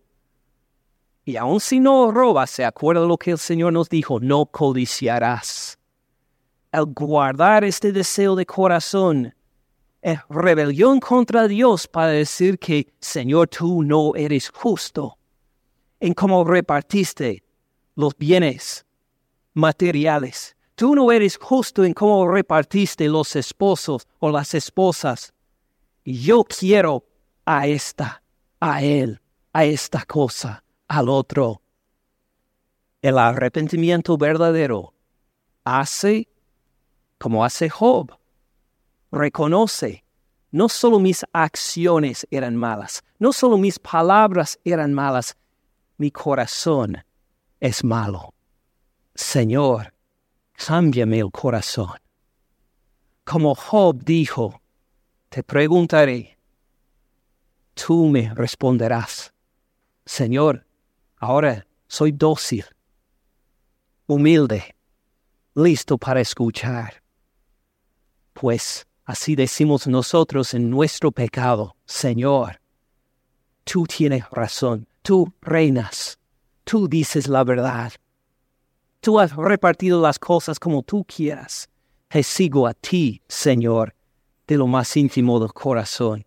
Y 1.26 1.36
aun 1.36 1.60
si 1.60 1.78
no 1.78 2.10
robas, 2.10 2.50
se 2.50 2.64
acuerda 2.64 3.04
lo 3.04 3.18
que 3.18 3.32
el 3.32 3.38
Señor 3.38 3.74
nos 3.74 3.90
dijo, 3.90 4.18
no 4.18 4.46
codiciarás. 4.46 5.78
El 6.72 6.86
guardar 6.86 7.64
este 7.64 7.92
deseo 7.92 8.34
de 8.34 8.46
corazón 8.46 9.34
es 10.00 10.18
rebelión 10.30 11.00
contra 11.00 11.48
Dios 11.48 11.86
para 11.86 12.08
decir 12.08 12.58
que, 12.58 12.94
Señor, 12.98 13.48
tú 13.48 13.82
no 13.82 14.14
eres 14.14 14.48
justo 14.48 15.18
en 16.00 16.14
cómo 16.14 16.44
repartiste 16.44 17.42
los 17.94 18.16
bienes 18.16 18.86
materiales. 19.54 20.56
Tú 20.74 20.94
no 20.94 21.10
eres 21.10 21.38
justo 21.38 21.84
en 21.84 21.94
cómo 21.94 22.28
repartiste 22.28 23.08
los 23.08 23.34
esposos 23.36 24.06
o 24.18 24.30
las 24.30 24.54
esposas. 24.54 25.32
Yo 26.04 26.44
quiero 26.44 27.04
a 27.46 27.66
esta, 27.66 28.22
a 28.60 28.82
él, 28.82 29.20
a 29.52 29.64
esta 29.64 30.04
cosa, 30.04 30.62
al 30.88 31.08
otro. 31.08 31.62
El 33.00 33.18
arrepentimiento 33.18 34.18
verdadero 34.18 34.92
hace 35.64 36.28
como 37.18 37.44
hace 37.44 37.68
Job. 37.70 38.16
Reconoce, 39.10 40.04
no 40.50 40.68
solo 40.68 40.98
mis 40.98 41.24
acciones 41.32 42.26
eran 42.30 42.56
malas, 42.56 43.02
no 43.18 43.32
solo 43.32 43.56
mis 43.56 43.78
palabras 43.78 44.58
eran 44.64 44.92
malas, 44.92 45.36
mi 45.98 46.10
corazón 46.10 47.04
es 47.60 47.82
malo. 47.84 48.34
Señor, 49.14 49.94
cámbiame 50.52 51.20
el 51.20 51.30
corazón. 51.30 51.98
Como 53.24 53.54
Job 53.54 54.04
dijo, 54.04 54.60
te 55.28 55.42
preguntaré, 55.42 56.38
tú 57.74 58.06
me 58.06 58.32
responderás. 58.34 59.32
Señor, 60.04 60.66
ahora 61.16 61.66
soy 61.88 62.12
dócil, 62.12 62.64
humilde, 64.06 64.76
listo 65.54 65.98
para 65.98 66.20
escuchar. 66.20 67.02
Pues 68.32 68.86
así 69.04 69.34
decimos 69.34 69.86
nosotros 69.86 70.54
en 70.54 70.70
nuestro 70.70 71.10
pecado, 71.10 71.74
Señor, 71.86 72.60
tú 73.64 73.84
tienes 73.86 74.28
razón, 74.30 74.86
Tú 75.06 75.32
reinas, 75.40 76.18
tú 76.64 76.88
dices 76.88 77.28
la 77.28 77.44
verdad. 77.44 77.92
Tú 79.00 79.20
has 79.20 79.36
repartido 79.36 80.02
las 80.02 80.18
cosas 80.18 80.58
como 80.58 80.82
tú 80.82 81.04
quieras. 81.04 81.68
Te 82.08 82.24
sigo 82.24 82.66
a 82.66 82.74
ti, 82.74 83.22
Señor, 83.28 83.94
de 84.48 84.56
lo 84.56 84.66
más 84.66 84.96
íntimo 84.96 85.38
del 85.38 85.52
corazón. 85.52 86.26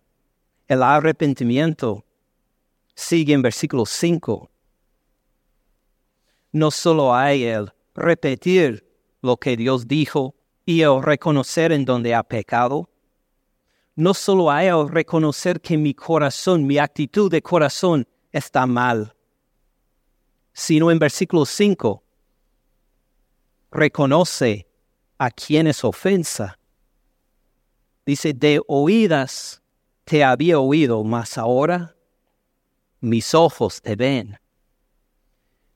El 0.66 0.82
arrepentimiento 0.82 2.06
sigue 2.94 3.34
en 3.34 3.42
versículo 3.42 3.84
5. 3.84 4.50
No 6.52 6.70
solo 6.70 7.14
hay 7.14 7.44
el 7.44 7.70
repetir 7.94 8.90
lo 9.20 9.36
que 9.36 9.58
Dios 9.58 9.88
dijo 9.88 10.34
y 10.64 10.80
el 10.80 11.02
reconocer 11.02 11.70
en 11.72 11.84
donde 11.84 12.14
ha 12.14 12.22
pecado, 12.22 12.88
no 13.94 14.14
solo 14.14 14.50
hay 14.50 14.68
el 14.68 14.88
reconocer 14.88 15.60
que 15.60 15.76
mi 15.76 15.92
corazón, 15.92 16.66
mi 16.66 16.78
actitud 16.78 17.30
de 17.30 17.42
corazón 17.42 18.06
está 18.32 18.66
mal, 18.66 19.14
sino 20.52 20.90
en 20.90 20.98
versículo 20.98 21.44
5 21.46 22.02
reconoce 23.70 24.66
a 25.18 25.30
quien 25.30 25.66
es 25.66 25.84
ofensa. 25.84 26.58
Dice, 28.04 28.32
de 28.32 28.60
oídas 28.66 29.62
te 30.04 30.24
había 30.24 30.58
oído, 30.58 31.04
mas 31.04 31.38
ahora 31.38 31.94
mis 33.00 33.34
ojos 33.34 33.80
te 33.80 33.96
ven. 33.96 34.38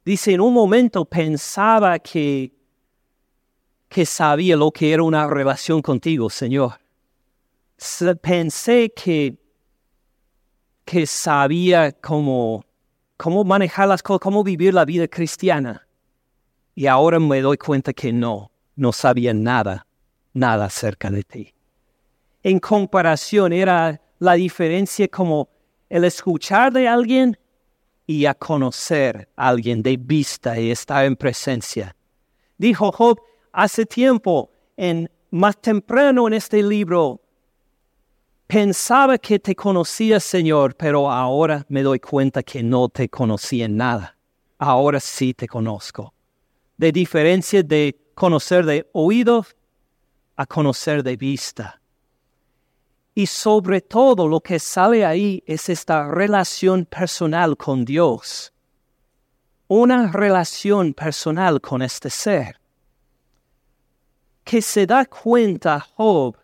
Dice, 0.05 0.33
en 0.33 0.41
un 0.41 0.53
momento 0.53 1.05
pensaba 1.05 1.99
que, 1.99 2.53
que 3.89 4.05
sabía 4.05 4.57
lo 4.57 4.71
que 4.71 4.93
era 4.93 5.03
una 5.03 5.27
relación 5.27 5.81
contigo, 5.81 6.29
Señor. 6.29 6.79
pensé 8.21 8.93
que, 8.95 9.39
que 10.85 11.07
sabía 11.07 11.93
cómo, 11.93 12.65
cómo 13.17 13.45
manejar 13.45 13.89
las 13.89 14.03
cosas, 14.03 14.21
cómo 14.21 14.45
vivir 14.45 14.75
la 14.75 14.85
vida 14.85 15.09
cristiana. 15.09 15.87
Y 16.75 16.87
ahora 16.87 17.19
me 17.19 17.41
doy 17.41 17.57
cuenta 17.57 17.93
que 17.93 18.13
no, 18.13 18.51
no 18.77 18.93
sabía 18.93 19.33
nada, 19.33 19.87
nada 20.33 20.67
acerca 20.67 21.11
de 21.11 21.23
ti. 21.23 21.55
En 22.43 22.59
comparación 22.59 23.53
era 23.53 24.01
la 24.19 24.35
diferencia 24.35 25.09
como 25.09 25.49
el 25.89 26.05
escuchar 26.05 26.73
de 26.73 26.89
alguien 26.89 27.39
y 28.07 28.27
a 28.27 28.35
conocer 28.35 29.29
a 29.37 29.49
alguien 29.49 29.83
de 29.83 29.97
vista 29.97 30.59
y 30.59 30.71
estar 30.71 31.05
en 31.05 31.17
presencia. 31.17 31.97
Dijo 32.59 32.93
Job 32.93 33.21
hace 33.53 33.87
tiempo, 33.87 34.51
en, 34.77 35.11
más 35.31 35.57
temprano 35.61 36.27
en 36.27 36.35
este 36.35 36.63
libro, 36.63 37.21
pensaba 38.55 39.19
que 39.19 39.41
te 39.41 39.57
conocía, 39.57 40.21
Señor, 40.21 40.77
pero 40.77 41.11
ahora 41.11 41.67
me 41.69 41.83
doy 41.83 41.99
cuenta 41.99 42.41
que 42.41 42.63
no 42.63 42.89
te 42.89 43.09
conocía 43.09 43.65
en 43.65 43.77
nada. 43.77 44.17
Ahora 44.59 45.01
sí 45.01 45.35
te 45.35 45.49
conozco. 45.49 46.15
De 46.77 46.93
diferencia 46.93 47.65
de 47.65 47.99
conocer 48.15 48.65
de 48.65 48.89
oído 48.93 49.45
a 50.37 50.47
conocer 50.47 51.03
de 51.03 51.17
vista. 51.17 51.81
Y 53.13 53.27
sobre 53.27 53.81
todo 53.81 54.29
lo 54.29 54.41
que 54.41 54.61
sale 54.61 55.05
ahí 55.05 55.43
es 55.47 55.69
esta 55.69 56.07
relación 56.07 56.85
personal 56.85 57.57
con 57.57 57.85
Dios. 57.85 58.53
Una 59.67 60.13
relación 60.13 60.95
personal 60.95 61.61
con 61.61 61.83
este 61.83 62.09
ser. 62.09 62.61
Que 64.45 64.63
se 64.63 64.87
da 64.87 65.07
cuenta 65.07 65.81
Job 65.97 66.37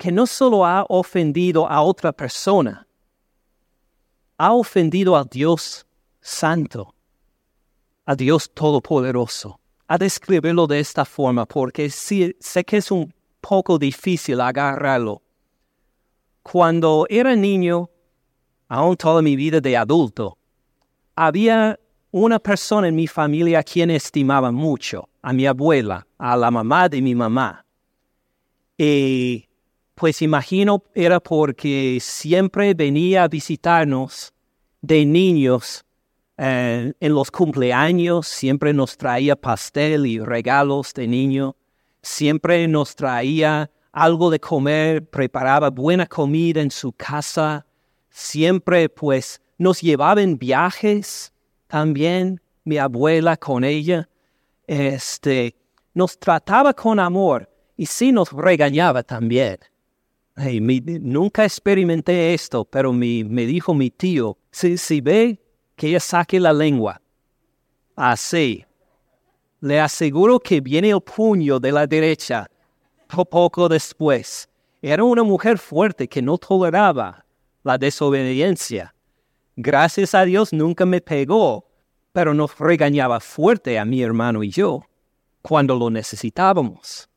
que 0.00 0.10
no 0.10 0.26
solo 0.26 0.64
ha 0.64 0.86
ofendido 0.88 1.68
a 1.68 1.82
otra 1.82 2.10
persona, 2.10 2.86
ha 4.38 4.54
ofendido 4.54 5.14
a 5.14 5.24
Dios 5.24 5.86
Santo, 6.22 6.94
a 8.06 8.14
Dios 8.16 8.50
Todopoderoso. 8.54 9.60
A 9.86 9.98
describirlo 9.98 10.66
de 10.66 10.78
esta 10.78 11.04
forma 11.04 11.44
porque 11.44 11.90
sé 11.90 12.64
que 12.64 12.76
es 12.76 12.90
un 12.90 13.12
poco 13.40 13.76
difícil 13.78 14.40
agarrarlo 14.40 15.20
cuando 16.42 17.06
era 17.10 17.36
niño, 17.36 17.90
aún 18.68 18.96
toda 18.96 19.20
mi 19.20 19.36
vida 19.36 19.60
de 19.60 19.76
adulto, 19.76 20.38
había 21.14 21.78
una 22.10 22.38
persona 22.38 22.88
en 22.88 22.96
mi 22.96 23.06
familia 23.06 23.58
a 23.58 23.62
quien 23.62 23.90
estimaba 23.90 24.50
mucho, 24.50 25.10
a 25.20 25.32
mi 25.34 25.46
abuela, 25.46 26.06
a 26.16 26.36
la 26.36 26.50
mamá 26.50 26.88
de 26.88 27.02
mi 27.02 27.14
mamá. 27.14 27.66
Y 28.78 29.49
pues 30.00 30.22
imagino 30.22 30.82
era 30.94 31.20
porque 31.20 31.98
siempre 32.00 32.72
venía 32.72 33.24
a 33.24 33.28
visitarnos 33.28 34.32
de 34.80 35.04
niños 35.04 35.84
eh, 36.38 36.94
en 36.98 37.14
los 37.14 37.30
cumpleaños, 37.30 38.26
siempre 38.26 38.72
nos 38.72 38.96
traía 38.96 39.36
pastel 39.36 40.06
y 40.06 40.18
regalos 40.18 40.94
de 40.94 41.06
niño, 41.06 41.54
siempre 42.00 42.66
nos 42.66 42.96
traía 42.96 43.70
algo 43.92 44.30
de 44.30 44.40
comer, 44.40 45.06
preparaba 45.06 45.68
buena 45.68 46.06
comida 46.06 46.62
en 46.62 46.70
su 46.70 46.92
casa, 46.92 47.66
siempre 48.08 48.88
pues 48.88 49.42
nos 49.58 49.82
llevaba 49.82 50.22
en 50.22 50.38
viajes 50.38 51.30
también, 51.66 52.40
mi 52.64 52.78
abuela 52.78 53.36
con 53.36 53.64
ella, 53.64 54.08
este, 54.66 55.56
nos 55.92 56.18
trataba 56.18 56.72
con 56.72 56.98
amor 56.98 57.50
y 57.76 57.84
sí 57.84 58.12
nos 58.12 58.32
regañaba 58.32 59.02
también. 59.02 59.58
Nunca 61.00 61.44
experimenté 61.44 62.34
esto, 62.34 62.64
pero 62.64 62.92
me 62.92 63.46
dijo 63.46 63.74
mi 63.74 63.90
tío, 63.90 64.38
si, 64.50 64.76
si 64.78 65.00
ve 65.00 65.38
que 65.76 65.88
ella 65.88 66.00
saque 66.00 66.40
la 66.40 66.52
lengua, 66.52 67.00
así, 67.96 68.64
le 69.60 69.80
aseguro 69.80 70.40
que 70.40 70.60
viene 70.60 70.90
el 70.90 71.00
puño 71.00 71.60
de 71.60 71.72
la 71.72 71.86
derecha 71.86 72.50
poco 73.28 73.68
después. 73.68 74.48
Era 74.82 75.04
una 75.04 75.22
mujer 75.22 75.58
fuerte 75.58 76.08
que 76.08 76.22
no 76.22 76.38
toleraba 76.38 77.24
la 77.62 77.76
desobediencia. 77.76 78.94
Gracias 79.56 80.14
a 80.14 80.24
Dios 80.24 80.52
nunca 80.52 80.86
me 80.86 81.00
pegó, 81.00 81.66
pero 82.12 82.32
nos 82.32 82.58
regañaba 82.58 83.20
fuerte 83.20 83.78
a 83.78 83.84
mi 83.84 84.02
hermano 84.02 84.42
y 84.42 84.50
yo 84.50 84.82
cuando 85.42 85.76
lo 85.76 85.90
necesitábamos. 85.90 87.09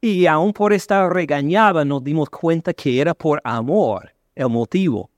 Y 0.00 0.26
aun 0.26 0.52
por 0.52 0.72
estar 0.72 1.12
regañada 1.12 1.84
nos 1.84 2.02
dimos 2.02 2.30
cuenta 2.30 2.72
que 2.72 3.00
era 3.00 3.14
por 3.14 3.40
amor 3.44 4.14
el 4.34 4.48
motivo. 4.48 5.10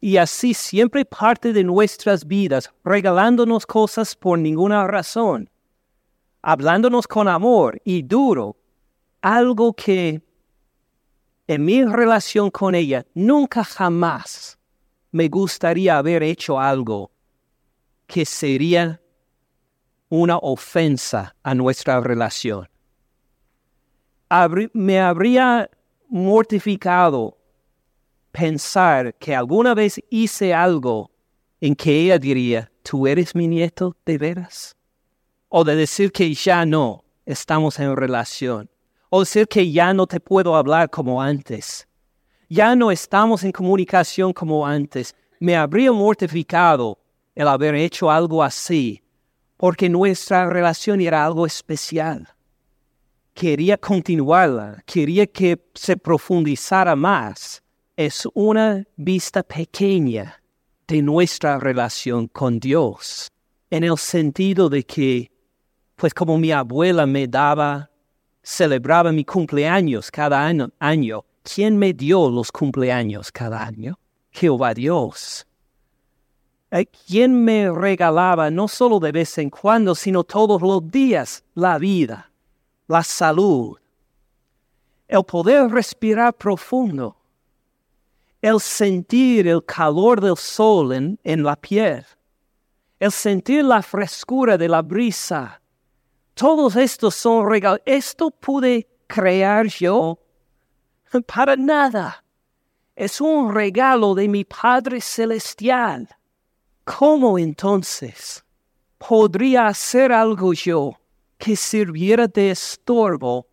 Y 0.00 0.16
así 0.18 0.54
siempre 0.54 1.04
parte 1.04 1.52
de 1.52 1.64
nuestras 1.64 2.24
vidas 2.24 2.72
regalándonos 2.84 3.66
cosas 3.66 4.14
por 4.14 4.38
ninguna 4.38 4.86
razón, 4.86 5.50
hablándonos 6.42 7.08
con 7.08 7.26
amor 7.26 7.80
y 7.84 8.02
duro 8.02 8.56
algo 9.22 9.72
que 9.72 10.22
en 11.48 11.64
mi 11.64 11.84
relación 11.84 12.50
con 12.50 12.74
ella 12.74 13.04
nunca 13.14 13.64
jamás 13.64 14.58
me 15.10 15.28
gustaría 15.28 15.98
haber 15.98 16.22
hecho 16.22 16.60
algo 16.60 17.10
que 18.06 18.24
sería 18.24 19.00
una 20.08 20.36
ofensa 20.38 21.34
a 21.42 21.54
nuestra 21.54 22.00
relación. 22.00 22.68
Me 24.72 25.00
habría 25.00 25.70
mortificado 26.08 27.36
pensar 28.32 29.14
que 29.14 29.34
alguna 29.34 29.74
vez 29.74 30.00
hice 30.10 30.52
algo 30.52 31.10
en 31.60 31.74
que 31.74 32.00
ella 32.00 32.18
diría, 32.18 32.70
¿tú 32.82 33.06
eres 33.06 33.34
mi 33.34 33.48
nieto 33.48 33.96
de 34.04 34.18
veras? 34.18 34.76
O 35.48 35.64
de 35.64 35.74
decir 35.74 36.12
que 36.12 36.32
ya 36.34 36.66
no 36.66 37.04
estamos 37.24 37.78
en 37.78 37.96
relación 37.96 38.68
o 39.08 39.20
decir 39.20 39.46
que 39.46 39.70
ya 39.70 39.94
no 39.94 40.06
te 40.06 40.20
puedo 40.20 40.56
hablar 40.56 40.90
como 40.90 41.22
antes. 41.22 41.86
Ya 42.48 42.76
no 42.76 42.90
estamos 42.90 43.44
en 43.44 43.52
comunicación 43.52 44.32
como 44.32 44.66
antes. 44.66 45.14
Me 45.40 45.56
habría 45.56 45.92
mortificado 45.92 46.98
el 47.34 47.48
haber 47.48 47.74
hecho 47.74 48.10
algo 48.10 48.42
así, 48.42 49.02
porque 49.56 49.88
nuestra 49.88 50.48
relación 50.48 51.00
era 51.00 51.24
algo 51.24 51.46
especial. 51.46 52.28
Quería 53.36 53.76
continuarla, 53.76 54.82
quería 54.86 55.26
que 55.26 55.60
se 55.74 55.98
profundizara 55.98 56.96
más. 56.96 57.62
Es 57.94 58.26
una 58.32 58.82
vista 58.96 59.42
pequeña 59.42 60.40
de 60.88 61.02
nuestra 61.02 61.58
relación 61.58 62.28
con 62.28 62.58
Dios, 62.58 63.30
en 63.68 63.84
el 63.84 63.98
sentido 63.98 64.70
de 64.70 64.84
que, 64.84 65.30
pues 65.96 66.14
como 66.14 66.38
mi 66.38 66.50
abuela 66.50 67.04
me 67.04 67.28
daba 67.28 67.90
celebraba 68.42 69.12
mi 69.12 69.26
cumpleaños 69.26 70.10
cada 70.10 70.42
año, 70.42 70.70
año. 70.78 71.26
¿Quién 71.42 71.76
me 71.76 71.92
dio 71.92 72.30
los 72.30 72.50
cumpleaños 72.50 73.30
cada 73.30 73.62
año? 73.62 73.98
Jehová 74.30 74.72
Dios. 74.72 75.46
Eh, 76.70 76.86
¿Quién 76.86 77.44
me 77.44 77.70
regalaba 77.70 78.50
no 78.50 78.66
solo 78.66 78.98
de 78.98 79.12
vez 79.12 79.36
en 79.36 79.50
cuando, 79.50 79.94
sino 79.94 80.24
todos 80.24 80.62
los 80.62 80.90
días 80.90 81.44
la 81.54 81.76
vida, 81.76 82.30
la 82.88 83.02
salud, 83.02 83.76
el 85.08 85.24
poder 85.24 85.70
respirar 85.70 86.34
profundo, 86.34 87.16
el 88.40 88.60
sentir 88.60 89.48
el 89.48 89.64
calor 89.64 90.20
del 90.20 90.36
sol 90.36 90.92
en, 90.92 91.42
la 91.42 91.56
piel, 91.56 92.04
el 93.00 93.10
sentir 93.10 93.64
la 93.64 93.82
frescura 93.82 94.56
de 94.56 94.68
la 94.68 94.82
brisa, 94.82 95.60
todos 96.34 96.76
estos 96.76 97.14
son 97.14 97.48
regalos. 97.48 97.80
¿Esto 97.86 98.30
pude 98.30 98.86
crear 99.06 99.66
yo? 99.68 100.18
Para 101.26 101.56
nada. 101.56 102.22
Es 102.94 103.22
un 103.22 103.54
regalo 103.54 104.14
de 104.14 104.28
mi 104.28 104.44
Padre 104.44 105.00
Celestial. 105.00 106.08
¿Cómo 106.84 107.38
entonces 107.38 108.44
podría 108.98 109.68
hacer 109.68 110.12
algo 110.12 110.52
yo 110.52 110.98
que 111.38 111.56
sirviera 111.56 112.26
de 112.26 112.50
estorbo 112.50 113.46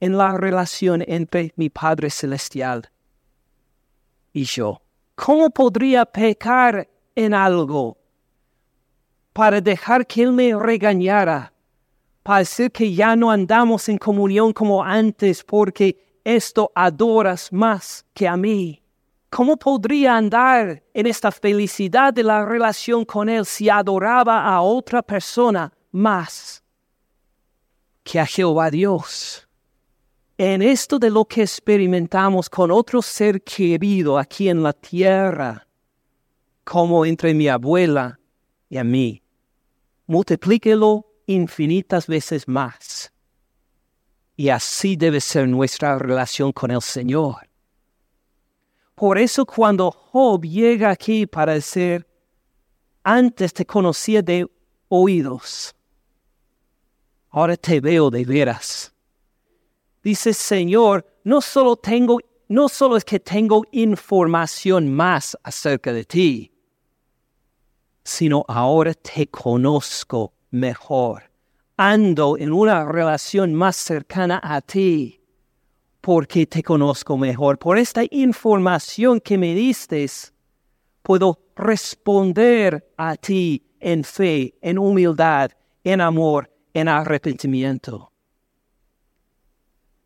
en 0.00 0.16
la 0.16 0.36
relación 0.36 1.02
entre 1.06 1.52
mi 1.56 1.70
Padre 1.70 2.10
Celestial 2.10 2.90
y 4.32 4.44
yo? 4.44 4.82
¿Cómo 5.14 5.50
podría 5.50 6.06
pecar 6.06 6.88
en 7.14 7.34
algo 7.34 7.98
para 9.32 9.60
dejar 9.60 10.06
que 10.06 10.22
Él 10.22 10.32
me 10.32 10.54
regañara 10.54 11.52
para 12.22 12.40
decir 12.40 12.70
que 12.70 12.92
ya 12.92 13.16
no 13.16 13.30
andamos 13.30 13.88
en 13.88 13.98
comunión 13.98 14.52
como 14.52 14.84
antes 14.84 15.42
porque 15.42 16.20
esto 16.24 16.70
adoras 16.74 17.52
más 17.52 18.04
que 18.12 18.28
a 18.28 18.36
mí. 18.36 18.82
¿Cómo 19.30 19.56
podría 19.56 20.16
andar 20.16 20.82
en 20.92 21.06
esta 21.06 21.30
felicidad 21.30 22.12
de 22.12 22.24
la 22.24 22.44
relación 22.44 23.04
con 23.04 23.28
Él 23.28 23.46
si 23.46 23.68
adoraba 23.68 24.44
a 24.44 24.60
otra 24.60 25.02
persona 25.02 25.72
más 25.92 26.62
que 28.02 28.20
a 28.20 28.26
Jehová 28.26 28.70
Dios? 28.70 29.46
en 30.42 30.62
esto 30.62 30.98
de 30.98 31.10
lo 31.10 31.26
que 31.26 31.42
experimentamos 31.42 32.48
con 32.48 32.70
otro 32.70 33.02
ser 33.02 33.42
querido 33.42 34.16
aquí 34.16 34.48
en 34.48 34.62
la 34.62 34.72
tierra, 34.72 35.66
como 36.64 37.04
entre 37.04 37.34
mi 37.34 37.46
abuela 37.46 38.18
y 38.70 38.78
a 38.78 38.84
mí, 38.84 39.22
multiplíquelo 40.06 41.04
infinitas 41.26 42.06
veces 42.06 42.48
más. 42.48 43.12
Y 44.34 44.48
así 44.48 44.96
debe 44.96 45.20
ser 45.20 45.46
nuestra 45.46 45.98
relación 45.98 46.52
con 46.52 46.70
el 46.70 46.80
Señor. 46.80 47.50
Por 48.94 49.18
eso 49.18 49.44
cuando 49.44 49.90
Job 49.90 50.46
llega 50.46 50.88
aquí 50.88 51.26
para 51.26 51.52
decir, 51.52 52.06
antes 53.02 53.52
te 53.52 53.66
conocía 53.66 54.22
de 54.22 54.50
oídos, 54.88 55.74
ahora 57.30 57.56
te 57.56 57.80
veo 57.80 58.10
de 58.10 58.24
veras. 58.24 58.92
Dice, 60.02 60.32
Señor, 60.32 61.06
no 61.24 61.40
solo 61.40 61.76
tengo, 61.76 62.18
no 62.48 62.68
solo 62.68 62.96
es 62.96 63.04
que 63.04 63.20
tengo 63.20 63.64
información 63.72 64.92
más 64.92 65.36
acerca 65.42 65.92
de 65.92 66.04
ti, 66.04 66.52
sino 68.02 68.44
ahora 68.48 68.94
te 68.94 69.26
conozco 69.26 70.32
mejor 70.50 71.30
ando 71.82 72.36
en 72.36 72.52
una 72.52 72.84
relación 72.84 73.54
más 73.54 73.74
cercana 73.74 74.38
a 74.42 74.60
ti, 74.60 75.18
porque 76.02 76.44
te 76.44 76.62
conozco 76.62 77.16
mejor. 77.16 77.58
Por 77.58 77.78
esta 77.78 78.02
información 78.10 79.18
que 79.18 79.38
me 79.38 79.54
diste, 79.54 80.06
puedo 81.02 81.38
responder 81.56 82.92
a 82.98 83.16
ti 83.16 83.64
en 83.80 84.04
fe, 84.04 84.54
en 84.60 84.78
humildad, 84.78 85.52
en 85.82 86.02
amor, 86.02 86.50
en 86.74 86.88
arrepentimiento. 86.88 88.12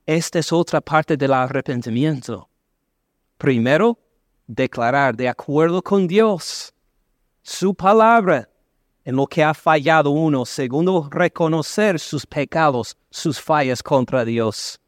Esta 0.07 0.39
es 0.39 0.53
otra 0.53 0.81
parte 0.81 1.17
del 1.17 1.33
arrepentimiento. 1.33 2.49
Primero, 3.39 3.99
declarar 4.47 5.17
de 5.17 5.29
acuerdo 5.29 5.83
con 5.83 6.07
Dios, 6.07 6.75
su 7.43 7.75
palabra, 7.75 8.49
en 9.05 9.17
lo 9.17 9.27
que 9.27 9.43
ha 9.45 9.55
fallado 9.55 10.11
uno. 10.11 10.45
Segundo, 10.45 11.09
reconocer 11.11 12.01
sus 12.01 12.27
pecados, 12.27 12.97
sus 13.11 13.41
fallas 13.41 13.83
contra 13.83 14.25
Dios. 14.25 14.81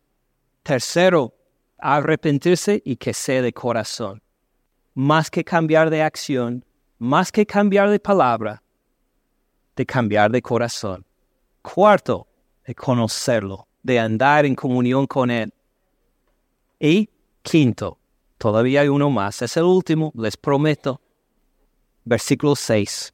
Tercero, 0.62 1.35
arrepentirse 1.79 2.83
y 2.85 2.97
que 2.97 3.12
sea 3.12 3.43
de 3.43 3.53
corazón. 3.53 4.22
Más 4.95 5.31
que 5.31 5.45
cambiar 5.45 5.91
de 5.91 6.03
acción, 6.03 6.64
más 6.99 7.31
que 7.31 7.45
cambiar 7.45 7.91
de 7.91 8.01
palabra, 8.01 8.62
de 9.77 9.85
cambiar 9.85 10.31
de 10.31 10.41
corazón. 10.41 11.05
Cuarto, 11.75 12.27
de 12.64 12.75
conocerlo, 12.75 13.67
de 13.83 13.99
andar 13.99 14.45
en 14.47 14.55
comunión 14.55 15.07
con 15.07 15.31
Él. 15.31 15.53
Y 16.79 17.09
quinto, 17.43 17.99
todavía 18.39 18.83
hay 18.83 18.89
uno 18.89 19.11
más, 19.11 19.43
es 19.43 19.57
el 19.57 19.64
último, 19.64 20.12
les 20.14 20.37
prometo. 20.37 21.01
Versículo 22.05 22.55
6 22.55 23.12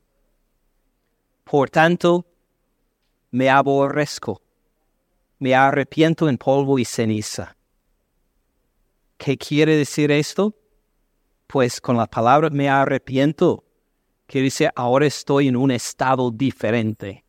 por 1.53 1.69
tanto, 1.69 2.25
me 3.31 3.51
aborrezco, 3.51 4.41
me 5.39 5.55
arrepiento 5.55 6.27
en 6.31 6.39
polvo 6.39 6.79
y 6.79 6.87
ceniza. 6.87 7.59
¿Qué 9.19 9.37
quiere 9.37 9.77
decir 9.77 10.11
esto? 10.11 10.55
Pues 11.47 11.79
con 11.79 11.99
la 11.99 12.07
palabra 12.07 12.49
me 12.49 12.71
arrepiento, 12.71 13.65
que 14.27 14.41
dice 14.41 14.71
ahora 14.75 15.05
estoy 15.05 15.49
en 15.49 15.57
un 15.57 15.71
estado 15.73 16.31
diferente. 16.31 17.23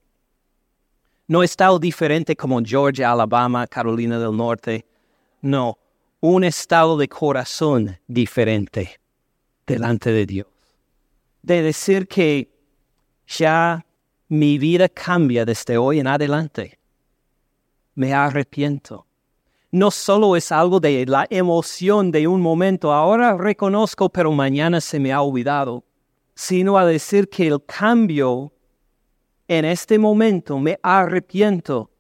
No 1.28 1.42
estado 1.42 1.80
diferente 1.80 2.36
como 2.36 2.62
Georgia, 2.62 3.12
Alabama, 3.12 3.66
Carolina 3.68 4.20
del 4.20 4.36
Norte. 4.36 4.86
No, 5.42 5.78
un 6.20 6.44
estado 6.44 6.98
de 6.98 7.08
corazón 7.08 7.98
diferente 8.08 9.00
delante 9.66 10.12
de 10.12 10.26
Dios. 10.26 10.48
De 11.42 11.62
decir 11.62 12.08
que 12.08 12.50
ya 13.26 13.86
mi 14.28 14.58
vida 14.58 14.90
cambia 14.90 15.46
desde 15.46 15.78
hoy 15.78 16.00
en 16.00 16.08
adelante. 16.08 16.78
Me 17.96 18.14
arrepiento. 18.14 19.06
No 19.72 19.92
solo 19.92 20.36
es 20.36 20.52
algo 20.52 20.80
de 20.80 21.06
la 21.06 21.26
emoción 21.30 22.12
de 22.12 22.28
un 22.28 22.42
momento, 22.42 22.92
ahora 22.92 23.36
reconozco, 23.38 24.10
pero 24.10 24.32
mañana 24.32 24.82
se 24.82 25.00
me 25.00 25.12
ha 25.12 25.22
olvidado, 25.22 25.84
sino 26.36 26.78
a 26.78 26.86
decir 26.86 27.30
que 27.30 27.48
el 27.48 27.64
cambio 27.66 28.52
en 29.58 29.66
este 29.66 30.00
momento 30.00 30.58
me 30.60 30.80
arrepiento. 30.82 31.92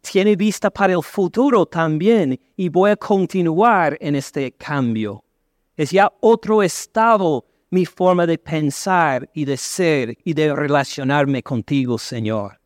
Tiene 0.00 0.34
vista 0.34 0.70
para 0.70 0.94
el 0.94 1.02
futuro 1.02 1.64
también 1.66 2.38
y 2.56 2.68
voy 2.68 2.90
a 2.90 2.96
continuar 2.96 3.96
en 4.00 4.16
este 4.16 4.52
cambio. 4.52 5.24
Es 5.76 5.92
ya 5.92 6.12
otro 6.20 6.62
estado 6.62 7.46
mi 7.70 7.86
forma 7.86 8.26
de 8.26 8.36
pensar 8.36 9.30
y 9.32 9.44
de 9.44 9.56
ser 9.56 10.18
y 10.24 10.34
de 10.34 10.54
relacionarme 10.54 11.42
contigo, 11.42 11.98
Señor. 11.98 12.60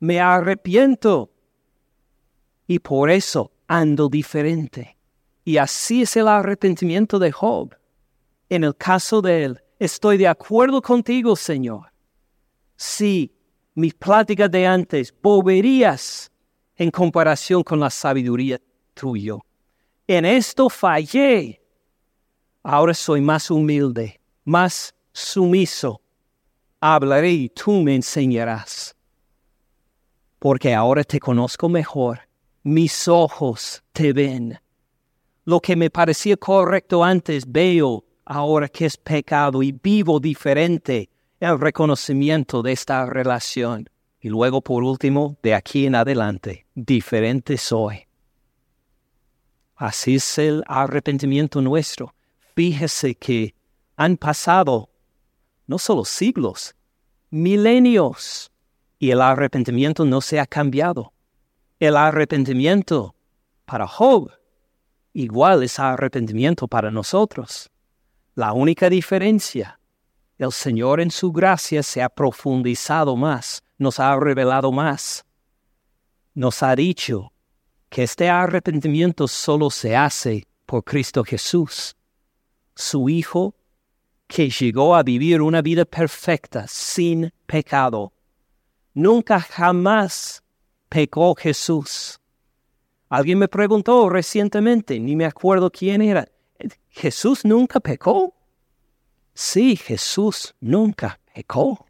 Me 0.00 0.20
arrepiento 0.20 1.30
y 2.66 2.78
por 2.80 3.08
eso 3.08 3.52
ando 3.68 4.08
diferente. 4.08 4.96
Y 5.44 5.56
así 5.56 6.02
es 6.02 6.16
el 6.16 6.28
arrepentimiento 6.28 7.18
de 7.18 7.32
Job. 7.32 7.74
En 8.48 8.64
el 8.64 8.76
caso 8.76 9.22
de 9.22 9.44
él, 9.44 9.62
estoy 9.78 10.18
de 10.18 10.28
acuerdo 10.28 10.82
contigo, 10.82 11.36
Señor. 11.36 11.92
Sí, 12.76 13.32
mis 13.74 13.94
pláticas 13.94 14.50
de 14.50 14.66
antes, 14.66 15.14
boberías 15.22 16.30
en 16.76 16.90
comparación 16.90 17.62
con 17.62 17.80
la 17.80 17.90
sabiduría 17.90 18.60
tuyo. 18.94 19.40
En 20.06 20.24
esto 20.24 20.68
fallé. 20.68 21.60
Ahora 22.62 22.94
soy 22.94 23.20
más 23.20 23.50
humilde 23.50 24.20
más 24.50 24.94
sumiso. 25.12 26.00
Hablaré 26.80 27.30
y 27.30 27.48
tú 27.50 27.82
me 27.82 27.94
enseñarás. 27.94 28.96
Porque 30.38 30.74
ahora 30.74 31.04
te 31.04 31.20
conozco 31.20 31.68
mejor, 31.68 32.20
mis 32.62 33.06
ojos 33.06 33.82
te 33.92 34.12
ven. 34.12 34.58
Lo 35.44 35.60
que 35.60 35.76
me 35.76 35.90
parecía 35.90 36.36
correcto 36.36 37.04
antes 37.04 37.44
veo 37.46 38.04
ahora 38.24 38.68
que 38.68 38.86
es 38.86 38.96
pecado 38.96 39.62
y 39.62 39.72
vivo 39.72 40.18
diferente 40.18 41.10
el 41.40 41.58
reconocimiento 41.58 42.62
de 42.62 42.72
esta 42.72 43.06
relación. 43.06 43.88
Y 44.20 44.28
luego, 44.28 44.60
por 44.60 44.84
último, 44.84 45.36
de 45.42 45.54
aquí 45.54 45.86
en 45.86 45.94
adelante, 45.94 46.66
diferente 46.74 47.56
soy. 47.56 48.06
Así 49.74 50.16
es 50.16 50.38
el 50.38 50.62
arrepentimiento 50.66 51.62
nuestro. 51.62 52.14
Fíjese 52.54 53.14
que 53.14 53.54
han 53.96 54.18
pasado 54.18 54.90
no 55.66 55.78
solo 55.78 56.04
siglos, 56.04 56.74
milenios, 57.30 58.50
y 58.98 59.10
el 59.10 59.22
arrepentimiento 59.22 60.04
no 60.04 60.20
se 60.20 60.38
ha 60.38 60.44
cambiado. 60.44 61.14
El 61.78 61.96
arrepentimiento 61.96 63.14
para 63.64 63.86
Job 63.86 64.30
igual 65.14 65.62
es 65.62 65.78
arrepentimiento 65.78 66.68
para 66.68 66.90
nosotros. 66.90 67.70
La 68.34 68.52
única 68.52 68.90
diferencia, 68.90 69.79
el 70.40 70.52
Señor 70.52 71.00
en 71.00 71.10
su 71.10 71.32
gracia 71.32 71.82
se 71.82 72.02
ha 72.02 72.08
profundizado 72.08 73.14
más, 73.14 73.62
nos 73.76 74.00
ha 74.00 74.18
revelado 74.18 74.72
más. 74.72 75.26
Nos 76.32 76.62
ha 76.62 76.74
dicho 76.74 77.32
que 77.90 78.04
este 78.04 78.30
arrepentimiento 78.30 79.28
solo 79.28 79.68
se 79.68 79.94
hace 79.94 80.46
por 80.64 80.82
Cristo 80.82 81.24
Jesús, 81.24 81.94
su 82.74 83.10
Hijo 83.10 83.54
que 84.26 84.48
llegó 84.48 84.96
a 84.96 85.02
vivir 85.02 85.42
una 85.42 85.60
vida 85.60 85.84
perfecta, 85.84 86.66
sin 86.66 87.30
pecado. 87.44 88.14
Nunca 88.94 89.40
jamás 89.40 90.42
pecó 90.88 91.34
Jesús. 91.34 92.18
Alguien 93.10 93.38
me 93.38 93.48
preguntó 93.48 94.08
recientemente, 94.08 94.98
ni 94.98 95.16
me 95.16 95.26
acuerdo 95.26 95.70
quién 95.70 96.00
era, 96.00 96.26
¿Jesús 96.88 97.44
nunca 97.44 97.78
pecó? 97.80 98.34
Sí, 99.42 99.74
Jesús 99.74 100.54
nunca 100.60 101.18
pecó. 101.34 101.86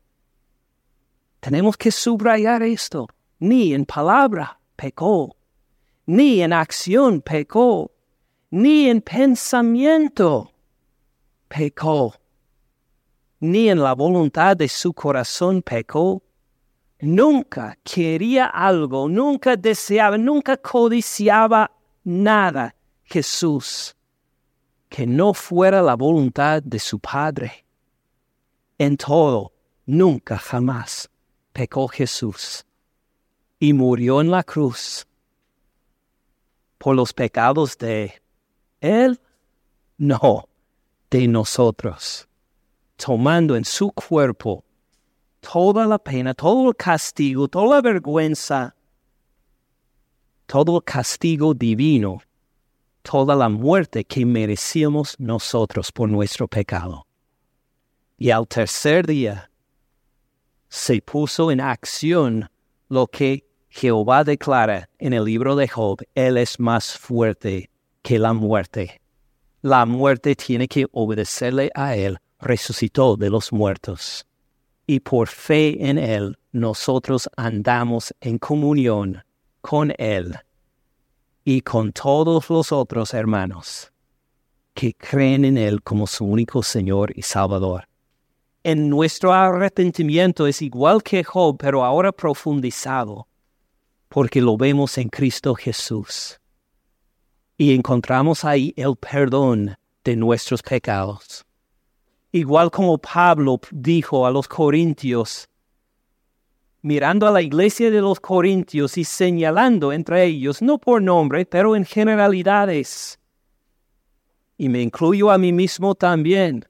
Tenemos 1.40 1.76
que 1.76 1.90
subrayar 1.90 2.62
esto. 2.62 3.08
Ni 3.40 3.74
en 3.74 3.86
palabra 3.86 4.60
pecó, 4.76 5.34
ni 6.06 6.42
en 6.42 6.52
acción 6.52 7.20
pecó, 7.20 7.90
ni 8.50 8.88
en 8.88 9.00
pensamiento 9.00 10.52
pecó 11.48 12.14
ni 13.40 13.68
en 13.68 13.82
la 13.82 13.94
voluntad 13.94 14.56
de 14.56 14.68
su 14.68 14.92
corazón 14.92 15.60
pecó. 15.60 16.22
Nunca 17.00 17.76
quería 17.82 18.46
algo, 18.46 19.08
nunca 19.08 19.56
deseaba, 19.56 20.16
nunca 20.16 20.56
codiciaba 20.56 21.68
nada 22.04 22.76
Jesús 23.02 23.96
que 24.90 25.06
no 25.06 25.32
fuera 25.32 25.80
la 25.80 25.94
voluntad 25.94 26.62
de 26.62 26.78
su 26.78 26.98
Padre. 26.98 27.64
En 28.76 28.96
todo, 28.96 29.52
nunca 29.86 30.36
jamás 30.36 31.08
pecó 31.52 31.88
Jesús 31.88 32.66
y 33.58 33.72
murió 33.72 34.20
en 34.20 34.30
la 34.30 34.42
cruz 34.42 35.06
por 36.76 36.96
los 36.96 37.12
pecados 37.12 37.78
de 37.78 38.20
Él? 38.80 39.20
No, 39.96 40.48
de 41.10 41.28
nosotros, 41.28 42.26
tomando 42.96 43.54
en 43.54 43.64
su 43.64 43.92
cuerpo 43.92 44.64
toda 45.40 45.86
la 45.86 45.98
pena, 45.98 46.34
todo 46.34 46.70
el 46.70 46.76
castigo, 46.76 47.48
toda 47.48 47.76
la 47.76 47.80
vergüenza, 47.82 48.74
todo 50.46 50.78
el 50.78 50.84
castigo 50.84 51.54
divino, 51.54 52.22
toda 53.02 53.34
la 53.34 53.48
muerte 53.48 54.04
que 54.04 54.24
merecíamos 54.24 55.16
nosotros 55.18 55.92
por 55.92 56.08
nuestro 56.08 56.48
pecado. 56.48 57.06
Y 58.16 58.30
al 58.30 58.46
tercer 58.46 59.06
día 59.06 59.50
se 60.68 61.00
puso 61.00 61.50
en 61.50 61.60
acción 61.60 62.50
lo 62.88 63.06
que 63.06 63.46
Jehová 63.70 64.24
declara 64.24 64.88
en 64.98 65.12
el 65.12 65.24
libro 65.24 65.56
de 65.56 65.68
Job, 65.68 66.02
Él 66.14 66.36
es 66.36 66.58
más 66.58 66.98
fuerte 66.98 67.70
que 68.02 68.18
la 68.18 68.32
muerte. 68.32 69.00
La 69.62 69.86
muerte 69.86 70.34
tiene 70.34 70.66
que 70.68 70.86
obedecerle 70.92 71.70
a 71.74 71.96
Él, 71.96 72.18
resucitó 72.40 73.16
de 73.16 73.30
los 73.30 73.52
muertos. 73.52 74.26
Y 74.86 75.00
por 75.00 75.28
fe 75.28 75.88
en 75.88 75.98
Él, 75.98 76.36
nosotros 76.52 77.30
andamos 77.36 78.12
en 78.20 78.38
comunión 78.38 79.22
con 79.60 79.92
Él 79.98 80.36
y 81.44 81.62
con 81.62 81.92
todos 81.92 82.48
los 82.50 82.72
otros 82.72 83.14
hermanos 83.14 83.92
que 84.74 84.94
creen 84.94 85.44
en 85.44 85.58
Él 85.58 85.82
como 85.82 86.06
su 86.06 86.24
único 86.24 86.62
Señor 86.62 87.12
y 87.16 87.22
Salvador. 87.22 87.88
En 88.62 88.88
nuestro 88.88 89.32
arrepentimiento 89.32 90.46
es 90.46 90.62
igual 90.62 91.02
que 91.02 91.24
Job, 91.24 91.56
pero 91.58 91.84
ahora 91.84 92.12
profundizado 92.12 93.26
porque 94.10 94.40
lo 94.40 94.56
vemos 94.56 94.98
en 94.98 95.08
Cristo 95.08 95.54
Jesús. 95.54 96.38
Y 97.56 97.74
encontramos 97.74 98.44
ahí 98.44 98.74
el 98.76 98.96
perdón 98.96 99.76
de 100.04 100.16
nuestros 100.16 100.62
pecados. 100.62 101.44
Igual 102.32 102.70
como 102.70 102.98
Pablo 102.98 103.60
dijo 103.70 104.26
a 104.26 104.30
los 104.30 104.48
corintios, 104.48 105.48
mirando 106.82 107.26
a 107.26 107.30
la 107.30 107.42
iglesia 107.42 107.90
de 107.90 108.00
los 108.00 108.20
corintios 108.20 108.96
y 108.96 109.04
señalando 109.04 109.92
entre 109.92 110.24
ellos, 110.24 110.62
no 110.62 110.78
por 110.78 111.02
nombre, 111.02 111.44
pero 111.46 111.76
en 111.76 111.84
generalidades. 111.84 113.18
Y 114.56 114.68
me 114.68 114.80
incluyo 114.80 115.30
a 115.30 115.38
mí 115.38 115.52
mismo 115.52 115.94
también. 115.94 116.66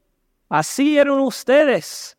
Así 0.49 0.99
eran 0.99 1.21
ustedes, 1.21 2.17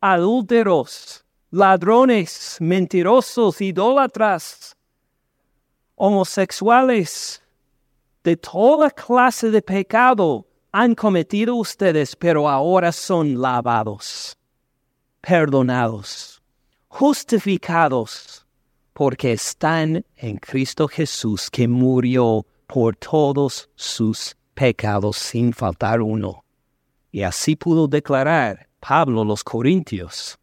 adúlteros, 0.00 1.24
ladrones, 1.50 2.58
mentirosos, 2.60 3.60
idólatras, 3.60 4.76
homosexuales, 5.94 7.42
de 8.22 8.36
toda 8.36 8.90
clase 8.90 9.50
de 9.50 9.62
pecado 9.62 10.46
han 10.72 10.94
cometido 10.94 11.56
ustedes, 11.56 12.14
pero 12.14 12.48
ahora 12.48 12.92
son 12.92 13.40
lavados, 13.40 14.38
perdonados, 15.20 16.39
justificados, 16.90 18.44
porque 18.92 19.32
están 19.32 20.04
en 20.16 20.36
Cristo 20.36 20.88
Jesús 20.88 21.48
que 21.48 21.66
murió 21.66 22.44
por 22.66 22.96
todos 22.96 23.70
sus 23.76 24.36
pecados 24.54 25.16
sin 25.16 25.52
faltar 25.52 26.02
uno. 26.02 26.44
Y 27.10 27.22
así 27.22 27.56
pudo 27.56 27.88
declarar 27.88 28.68
Pablo 28.80 29.24
los 29.24 29.42
Corintios. 29.42 30.36